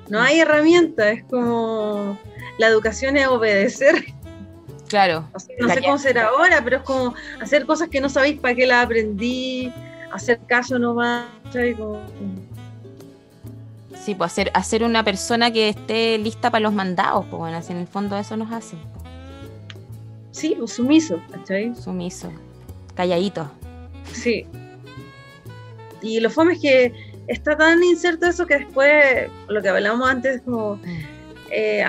[0.10, 2.18] No hay herramientas, es como
[2.58, 3.96] la educación es obedecer
[4.92, 5.26] Claro.
[5.58, 8.68] no sé cómo será ahora, pero es como hacer cosas que no sabéis para qué
[8.68, 9.72] las aprendí,
[10.12, 11.28] hacer caso nomás.
[14.04, 17.78] Sí, pues hacer, hacer una persona que esté lista para los mandados, pues bueno, en
[17.78, 18.76] el fondo eso nos hace.
[20.32, 21.74] Sí, pues sumiso, ¿cachai?
[21.74, 22.30] Sumiso,
[22.94, 23.50] calladito.
[24.12, 24.46] Sí.
[26.02, 26.94] Y lo fome es que
[27.28, 31.00] está tan inserto eso que después, lo que hablamos antes, como mm.
[31.50, 31.86] eh,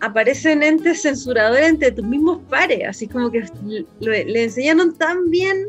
[0.00, 3.44] aparecen entes censuradores entre tus mismos pares, así como que
[4.00, 5.68] le, enseñaron tan bien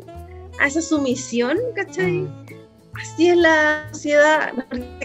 [0.59, 2.11] a esa sumisión, ¿cachai?
[2.11, 2.45] Mm.
[2.93, 4.53] Así es la sociedad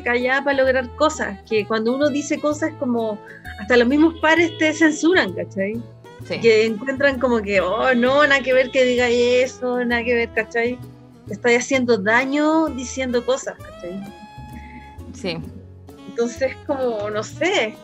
[0.05, 3.19] callada para lograr cosas, que cuando uno dice cosas como
[3.61, 5.81] hasta los mismos pares te censuran, ¿cachai?
[6.41, 10.31] Que encuentran como que, oh, no, nada que ver que diga eso, nada que ver,
[10.35, 10.79] ¿cachai?
[11.31, 14.03] Estoy haciendo daño diciendo cosas, ¿cachai?
[15.13, 15.39] Sí.
[16.09, 17.77] Entonces, como, no sé,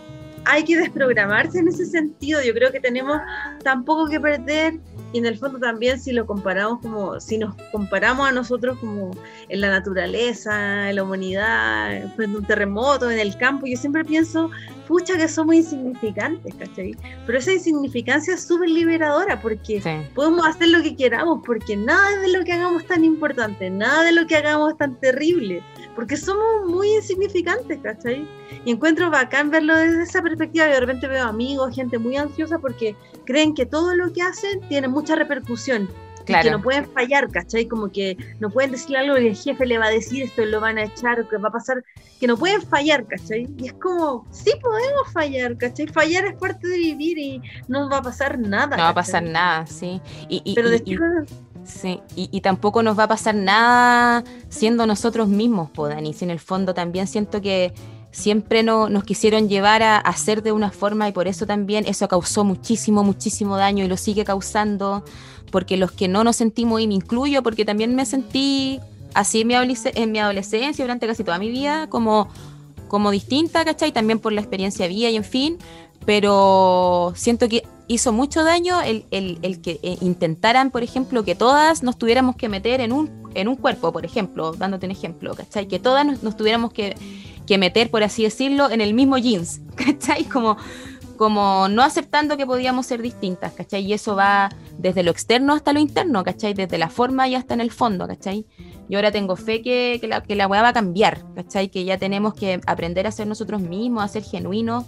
[0.45, 2.43] hay que desprogramarse en ese sentido.
[2.43, 3.18] Yo creo que tenemos
[3.62, 4.78] tan poco que perder
[5.12, 9.11] y en el fondo también si lo comparamos como, si nos comparamos a nosotros como
[9.49, 14.51] en la naturaleza, en la humanidad, en un terremoto, en el campo, yo siempre pienso,
[14.88, 16.97] pucha que somos insignificantes, ¿cachai?
[17.26, 19.82] Pero esa insignificancia es súper liberadora porque
[20.14, 24.05] podemos hacer lo que queramos, porque nada de lo que hagamos es tan importante, nada
[24.05, 25.62] de lo que hagamos es tan terrible
[25.95, 28.26] porque somos muy insignificantes, ¿cachai?
[28.64, 32.59] Y encuentro bacán verlo desde esa perspectiva, y de repente veo amigos, gente muy ansiosa
[32.59, 35.88] porque creen que todo lo que hacen tiene mucha repercusión.
[36.24, 36.43] Claro.
[36.43, 37.66] Y que no pueden fallar, ¿cachai?
[37.66, 40.47] Como que no pueden decir algo y el jefe le va a decir esto y
[40.47, 41.82] lo van a echar o que va a pasar,
[42.20, 43.49] que no pueden fallar, ¿cachai?
[43.59, 45.88] Y es como, sí podemos fallar, ¿cachai?
[45.88, 48.76] Fallar es parte de vivir y no va a pasar nada.
[48.76, 50.01] No va a pasar nada, sí.
[50.28, 50.78] Y, Pero de
[51.64, 56.12] Sí, y, tampoco nos va a pasar nada siendo nosotros mismos, Podani.
[56.12, 57.72] Si en el fondo también siento que
[58.10, 62.08] siempre no, nos quisieron llevar a hacer de una forma y por eso también eso
[62.08, 65.04] causó muchísimo, muchísimo daño y lo sigue causando,
[65.50, 68.80] porque los que no nos sentimos, y me incluyo, porque también me sentí
[69.14, 72.28] así en mi, en mi adolescencia, durante casi toda mi vida, como,
[72.88, 73.92] como distinta, ¿cachai?
[73.92, 75.58] También por la experiencia vía y en fin,
[76.04, 77.62] pero siento que
[77.93, 79.05] hizo mucho daño el,
[79.61, 84.05] que eh, intentaran, por ejemplo, que todas nos tuviéramos que meter en un, cuerpo, por
[84.05, 85.68] ejemplo, dándote un ejemplo, ¿cachai?
[85.68, 86.95] Que todas nos, tuviéramos que,
[87.59, 90.24] meter, por así decirlo, en el mismo jeans, ¿cachai?
[90.24, 90.57] Como,
[91.18, 93.84] como no aceptando que podíamos ser distintas, ¿cachai?
[93.84, 96.55] Y eso va desde lo externo hasta lo interno, ¿cachai?
[96.55, 98.47] Desde la forma y hasta en el fondo, ¿cachai?
[98.88, 101.68] Y ahora tengo fe que, la, que la va a cambiar, ¿cachai?
[101.68, 104.84] Que ya tenemos que aprender a ser nosotros mismos, a ser genuinos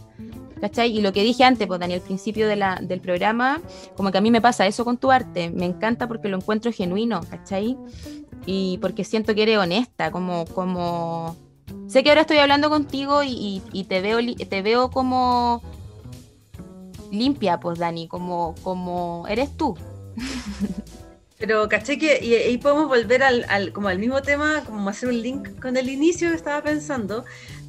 [0.61, 0.96] ¿cachai?
[0.96, 3.61] Y lo que dije antes, pues Dani, al principio del programa,
[3.96, 6.72] como que a mí me pasa eso con tu arte, me encanta porque lo encuentro
[6.72, 7.76] genuino, ¿cachai?
[8.46, 11.36] Y porque siento que eres honesta, como, como...
[11.88, 15.62] Sé que ahora estoy hablando contigo y, te, veo, te veo como
[17.11, 19.76] limpia, pues Dani, como, como eres tú.
[21.38, 25.20] Pero caché que y ahí podemos volver al, como al mismo tema, como hacer un
[25.20, 27.24] link con el inicio que estaba pensando,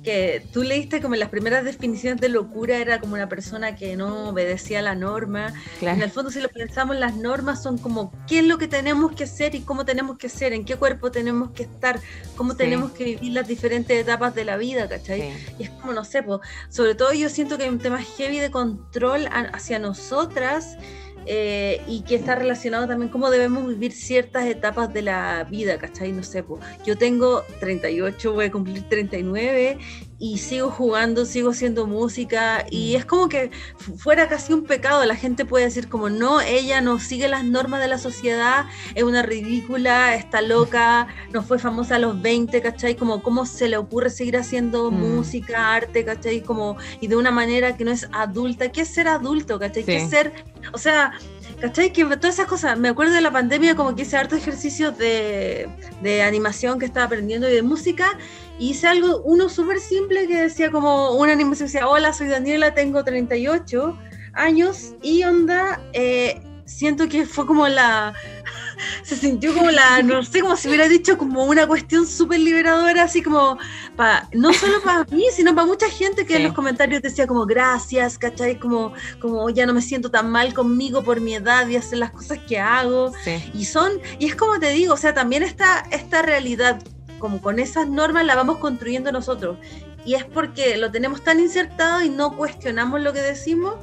[0.05, 4.29] que tú leíste como las primeras definiciones de locura era como una persona que no
[4.29, 5.53] obedecía la norma.
[5.81, 9.13] En el fondo, si lo pensamos, las normas son como qué es lo que tenemos
[9.13, 11.99] que hacer y cómo tenemos que ser, en qué cuerpo tenemos que estar,
[12.37, 15.33] cómo tenemos que vivir las diferentes etapas de la vida, ¿cachai?
[15.57, 16.39] Y es como, no sé, pues,
[16.69, 20.77] sobre todo yo siento que hay un tema heavy de control hacia nosotras
[21.26, 26.11] eh, y que está relacionado también cómo debemos vivir ciertas etapas de la vida, ¿cachai?
[26.11, 29.78] No sé, pues, yo tengo 38, voy a cumplir 39
[30.18, 32.97] y sigo jugando, sigo haciendo música y mm.
[32.97, 33.51] es como que
[33.97, 37.82] fuera casi un pecado, la gente puede decir como no, ella no sigue las normas
[37.82, 42.95] de la sociedad, es una ridícula, está loca, no fue famosa a los 20, ¿cachai?
[42.95, 44.95] Como cómo se le ocurre seguir haciendo mm.
[44.95, 46.41] música, arte, ¿cachai?
[46.41, 49.84] Como, y de una manera que no es adulta, ¿qué es ser adulto, ¿cachai?
[49.84, 50.32] ¿Qué es ser,
[50.74, 51.13] o sea,
[51.59, 51.93] ¿Cachai?
[51.93, 55.70] Que todas esas cosas, me acuerdo de la pandemia como que hice harto ejercicios de,
[56.01, 58.18] de animación que estaba aprendiendo y de música,
[58.59, 62.73] y hice algo, uno súper simple que decía como una animación, decía, hola, soy Daniela,
[62.73, 63.97] tengo 38
[64.33, 68.13] años, y onda, eh, siento que fue como la,
[69.03, 73.03] se sintió como la, no sé, como si hubiera dicho como una cuestión súper liberadora,
[73.03, 73.57] así como,
[73.95, 77.45] para no solo para mí, sino para mucha gente que en los comentarios decía como
[77.45, 78.59] gracias, ¿cachai?
[78.59, 82.11] Como, como ya no me siento tan mal conmigo por mi edad y hacer las
[82.11, 83.13] cosas que hago.
[83.53, 86.81] Y son, y es como te digo, o sea, también esta, esta realidad
[87.20, 89.57] como con esas normas la vamos construyendo nosotros.
[90.05, 93.76] Y es porque lo tenemos tan insertado y no cuestionamos lo que decimos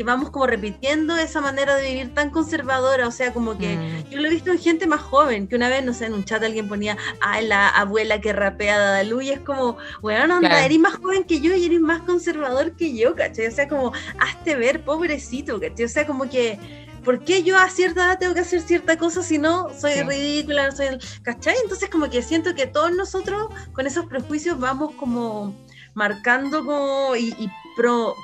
[0.00, 4.10] que vamos como repitiendo esa manera de vivir tan conservadora, o sea, como que mm.
[4.10, 6.24] yo lo he visto en gente más joven, que una vez, no sé, en un
[6.24, 10.78] chat alguien ponía, ay, la abuela que rapea Dadalú, y es como, bueno, anda, eres
[10.78, 13.48] más joven que yo y eres más conservador que yo, ¿cachai?
[13.48, 15.84] O sea, como, hazte ver, pobrecito, ¿cachai?
[15.84, 16.58] O sea, como que,
[17.04, 20.66] ¿por qué yo a cierta edad tengo que hacer cierta cosa si no soy ridícula,
[20.66, 21.56] no soy, ¿cachai?
[21.62, 25.54] Entonces como que siento que todos nosotros con esos prejuicios vamos como
[25.94, 27.50] marcando como y,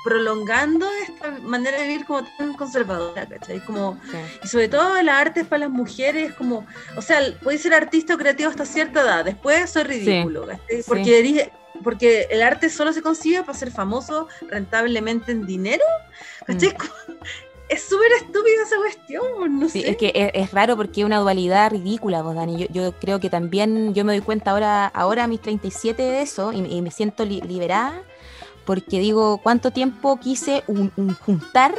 [0.03, 3.59] prolongando esta manera de vivir como tan conservadora, ¿cachai?
[3.65, 3.99] Como,
[4.43, 6.65] Y sobre todo el arte para las mujeres, como,
[6.95, 10.47] o sea, puedes ser artista o creativo hasta cierta edad, después soy ridículo,
[10.87, 11.51] Porque,
[11.83, 15.85] porque el arte solo se consigue para ser famoso rentablemente en dinero,
[16.45, 16.69] ¿cachai?
[16.69, 17.13] Mm
[17.69, 21.71] es súper estúpida esa cuestión, no sí, Es que es, raro porque es una dualidad
[21.71, 22.67] ridícula, vos, Dani.
[22.71, 26.53] Yo, creo que también yo me doy cuenta ahora, ahora a mis 37 de eso
[26.53, 28.01] y, me siento liberada
[28.65, 30.63] porque digo, ¿cuánto tiempo quise
[31.25, 31.75] juntar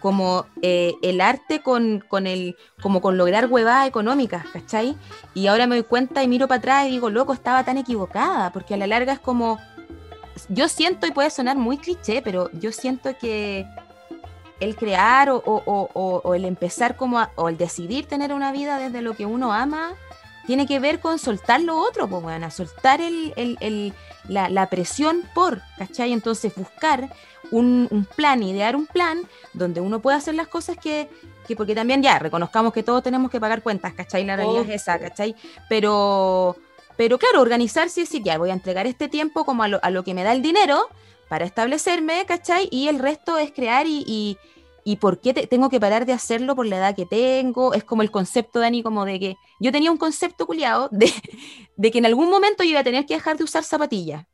[0.00, 4.96] como eh, el arte con, con, el, como con lograr huevadas económicas, ¿cachai?
[5.34, 8.52] Y ahora me doy cuenta y miro para atrás y digo, loco, estaba tan equivocada,
[8.52, 9.58] porque a la larga es como,
[10.48, 13.66] yo siento, y puede sonar muy cliché, pero yo siento que
[14.60, 19.26] el crear o, el empezar como o el decidir tener una vida desde lo que
[19.26, 19.94] uno ama
[20.46, 23.92] tiene que ver con soltar lo otro, pues bueno, soltar el,
[24.28, 26.12] la, presión por, ¿cachai?
[26.12, 27.10] Entonces buscar
[27.50, 29.18] un, plan, idear un plan
[29.52, 31.10] donde uno pueda hacer las cosas que,
[31.48, 34.24] que, porque también ya reconozcamos que todos tenemos que pagar cuentas, ¿cachai?
[34.24, 35.34] La realidad es esa, ¿cachai?
[35.68, 36.56] Pero,
[36.96, 39.90] pero claro, organizarse y decir, ya voy a entregar este tiempo como a lo, a
[39.90, 40.88] lo que me da el dinero
[41.28, 42.68] para establecerme, ¿cachai?
[42.70, 44.38] Y el resto es crear y,
[44.84, 47.74] y, por qué tengo que parar de hacerlo por la edad que tengo.
[47.74, 51.12] Es como el concepto, Dani, como de que yo tenía un concepto culiado de,
[51.76, 54.26] de que en algún momento yo iba a tener que dejar de usar zapatillas,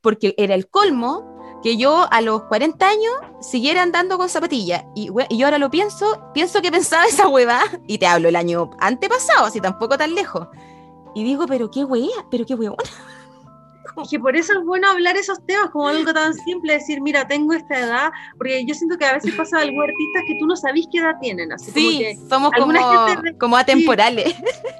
[0.00, 4.84] porque era el colmo que yo a los 40 años siguiera andando con zapatillas.
[4.94, 8.36] Y, y, yo ahora lo pienso, pienso que pensaba esa hueva, y te hablo el
[8.36, 10.48] año antepasado, así tampoco tan lejos.
[11.14, 12.90] Y digo, pero qué hueá, pero qué huevona.
[14.10, 17.52] Que por eso es bueno hablar esos temas como algo tan simple, decir, mira, tengo
[17.52, 20.86] esta edad, porque yo siento que a veces pasa algo artistas que tú no sabís
[20.90, 21.52] qué edad tienen.
[21.52, 22.72] Así sí, somos como,
[23.38, 24.34] como atemporales.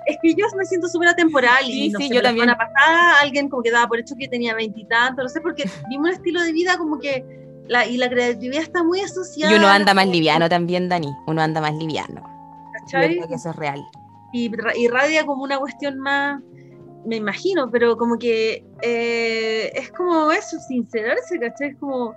[0.07, 2.49] es que yo me siento súper atemporal y no sé, yo la también.
[2.49, 6.09] semana pasada alguien como que daba por hecho que tenía veintitantos, no sé, porque vimos
[6.09, 7.25] un estilo de vida como que
[7.69, 9.53] la, y la creatividad está muy asociada.
[9.53, 12.23] Y uno anda más liviano también, Dani, uno anda más liviano.
[12.73, 13.21] ¿Cachai?
[13.29, 13.83] que eso es real.
[14.33, 16.43] Y irradia como una cuestión más
[17.07, 21.71] me imagino, pero como que eh, es como eso, sincerarse, ¿cachai?
[21.71, 22.15] Es como,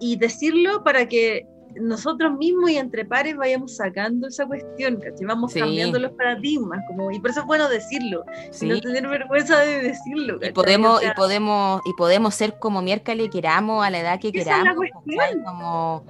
[0.00, 1.46] y decirlo para que
[1.80, 5.26] nosotros mismos y entre pares vayamos sacando esa cuestión, ¿cachai?
[5.26, 8.24] Vamos cambiando los paradigmas, como, y por eso es bueno decirlo,
[8.62, 10.38] no tener vergüenza de decirlo.
[10.42, 14.76] Y podemos, y podemos, y podemos ser como miércoles queramos, a la edad que queramos,
[15.44, 16.04] como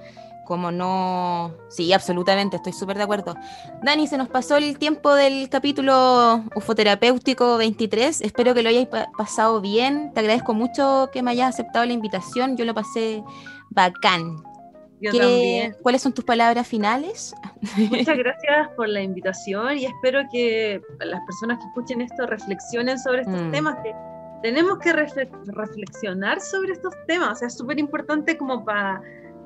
[0.45, 1.53] como no...
[1.69, 3.35] Sí, absolutamente, estoy súper de acuerdo.
[3.81, 8.21] Dani, se nos pasó el tiempo del capítulo ufoterapéutico 23.
[8.21, 8.87] Espero que lo hayáis
[9.17, 10.11] pasado bien.
[10.13, 12.57] Te agradezco mucho que me hayas aceptado la invitación.
[12.57, 13.23] Yo lo pasé
[13.69, 14.43] bacán.
[15.01, 15.75] Yo también.
[15.81, 17.35] ¿Cuáles son tus palabras finales?
[17.77, 23.21] Muchas gracias por la invitación y espero que las personas que escuchen esto reflexionen sobre
[23.21, 23.51] estos mm.
[23.51, 23.93] temas que
[24.41, 27.31] tenemos que reflexionar sobre estos temas.
[27.31, 29.01] O sea, es súper importante como para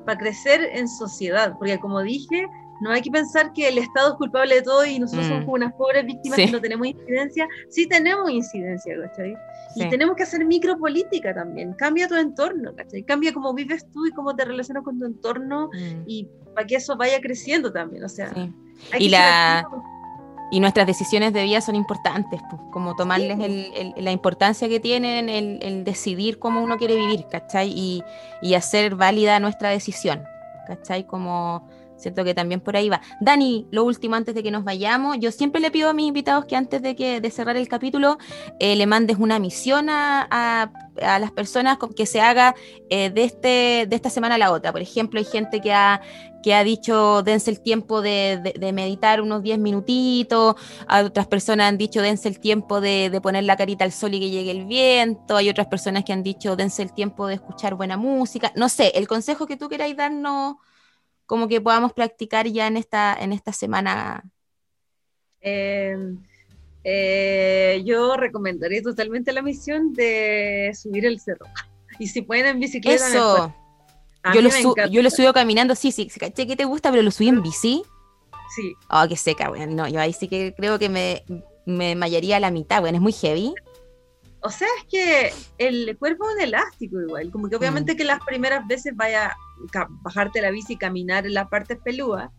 [0.08, 2.46] para crecer en sociedad, porque como dije,
[2.80, 5.44] no hay que pensar que el Estado es culpable de todo y nosotros somos mm.
[5.44, 7.46] como unas pobres víctimas que no tenemos incidencia.
[7.68, 9.36] Sí tenemos incidencia, ¿cachai?
[9.74, 11.74] Y tenemos que hacer micropolítica también.
[11.74, 13.02] Cambia tu entorno, ¿cachai?
[13.02, 16.04] Cambia cómo vives tú y cómo te relacionas con tu entorno mm.
[16.06, 18.32] y para que eso vaya creciendo también, o sea.
[18.98, 19.62] y la
[20.50, 23.38] y nuestras decisiones de vida son importantes, pues, como tomarles
[23.96, 27.70] la importancia que tienen el, decidir cómo uno quiere vivir, ¿cachai?
[27.74, 28.02] Y,
[28.40, 30.24] y, hacer válida nuestra decisión,
[30.66, 31.04] ¿cachai?
[31.04, 31.68] Como
[31.98, 33.00] siento que también por ahí va.
[33.20, 36.44] Dani, lo último antes de que nos vayamos, yo siempre le pido a mis invitados
[36.46, 38.18] que antes de, que, de cerrar el capítulo
[38.60, 42.54] eh, le mandes una misión a, a, las personas que se haga
[42.90, 44.72] eh, de, este, de esta semana a la otra.
[44.72, 46.00] Por ejemplo, hay gente que ha
[46.42, 50.54] que ha dicho dense el tiempo de, meditar unos 10 minutitos,
[50.86, 54.20] a otras personas han dicho dense el tiempo de, poner la carita al sol y
[54.20, 57.74] que llegue el viento, hay otras personas que han dicho dense el tiempo de escuchar
[57.74, 60.56] buena música, no sé, el consejo que tú queráis darnos,
[61.28, 64.24] como que podamos practicar ya en esta, en esta semana.
[65.40, 66.18] Em,
[66.82, 71.46] eh, yo recomendaría totalmente la misión de subir el cerro.
[72.00, 73.52] Y si pueden en bicicleta, Eso
[74.32, 74.50] yo lo,
[74.88, 77.82] yo lo subo caminando, sí, sí, caché que te gusta, pero lo subí en bici.
[78.54, 78.74] Sí.
[78.90, 81.24] Oh, qué seca, bueno, no, yo ahí sí que creo que me,
[81.66, 83.54] me mallaría a la mitad, bueno, es muy heavy.
[84.40, 87.96] O sea, es que el cuerpo es un elástico igual, como que obviamente mm.
[87.96, 89.32] que las primeras veces vaya
[89.74, 92.30] a bajarte la bici y caminar en las partes peludas,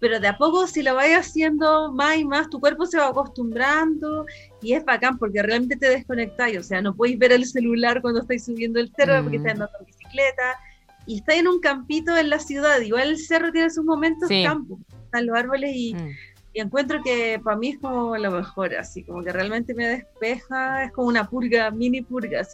[0.00, 3.08] pero de a poco si lo vayas haciendo más y más, tu cuerpo se va
[3.08, 4.26] acostumbrando
[4.60, 8.20] y es bacán porque realmente te desconectáis, o sea, no podéis ver el celular cuando
[8.20, 9.40] estáis subiendo el cerro porque mm.
[9.40, 10.58] estás andando en bicicleta,
[11.06, 12.80] y está en un campito en la ciudad.
[12.80, 16.10] Igual el cerro tiene sus momentos campo, están los árboles y, mm.
[16.56, 20.84] Y, encuentro que para mí es como lo mejor, así como que realmente me despeja,
[20.84, 22.46] es como una purga, mini purga.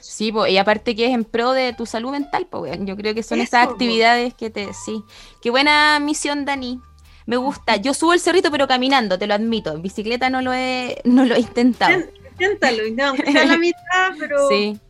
[0.00, 3.22] Sí, y aparte que es en pro de tu salud mental, pues yo creo que
[3.22, 4.72] son esas actividades que te...
[4.74, 5.02] Sí,
[5.40, 6.80] qué buena misión, Dani.
[7.26, 7.76] Me gusta.
[7.76, 9.72] Yo subo el cerrito, pero caminando, te lo admito.
[9.72, 12.00] En bicicleta no lo he, no lo he intentado.
[12.32, 14.48] Inténtalo, no, sea la mitad, pero...
[14.48, 14.80] Sí.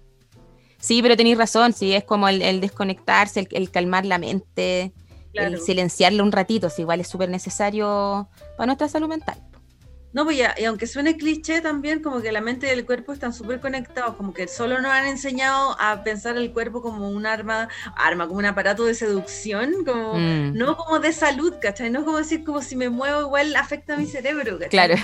[0.79, 4.93] Sí, pero tenéis razón, sí, es como el, desconectarse, el, calmar la mente,
[5.35, 9.50] el silenciarla un ratito, sí, igual es súper necesario para nuestra salud mental.
[10.13, 13.33] No, pues y aunque suene cliché también, como que la mente y el cuerpo están
[13.33, 17.69] súper conectados, como que solo nos han enseñado a pensar el cuerpo como un arma,
[17.95, 20.57] arma, como un aparato de seducción, como mm.
[20.57, 21.91] no como de salud, ¿cachai?
[21.91, 24.71] No como decir como si me muevo igual afecta a mi cerebro, ¿cachai?
[24.71, 24.95] Claro.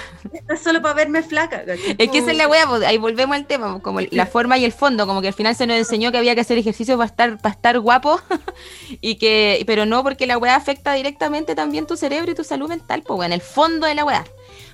[0.48, 1.94] es solo para verme flaca, ¿cachai?
[1.98, 4.64] Es que esa es la wea, pues, ahí volvemos al tema, como la forma y
[4.64, 7.06] el fondo, como que al final se nos enseñó que había que hacer ejercicio para
[7.06, 8.20] estar, para estar guapo,
[9.00, 12.68] y que, pero no porque la wea afecta directamente también tu cerebro y tu salud
[12.68, 14.24] mental, pues en el fondo de la wea.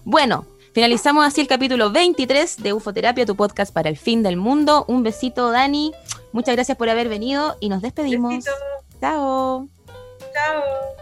[0.05, 4.84] Bueno, finalizamos así el capítulo 23 de Ufoterapia, tu podcast para el fin del mundo.
[4.88, 5.92] Un besito, Dani.
[6.32, 8.44] Muchas gracias por haber venido y nos despedimos.
[9.00, 9.68] Chao.
[10.32, 11.01] Chao.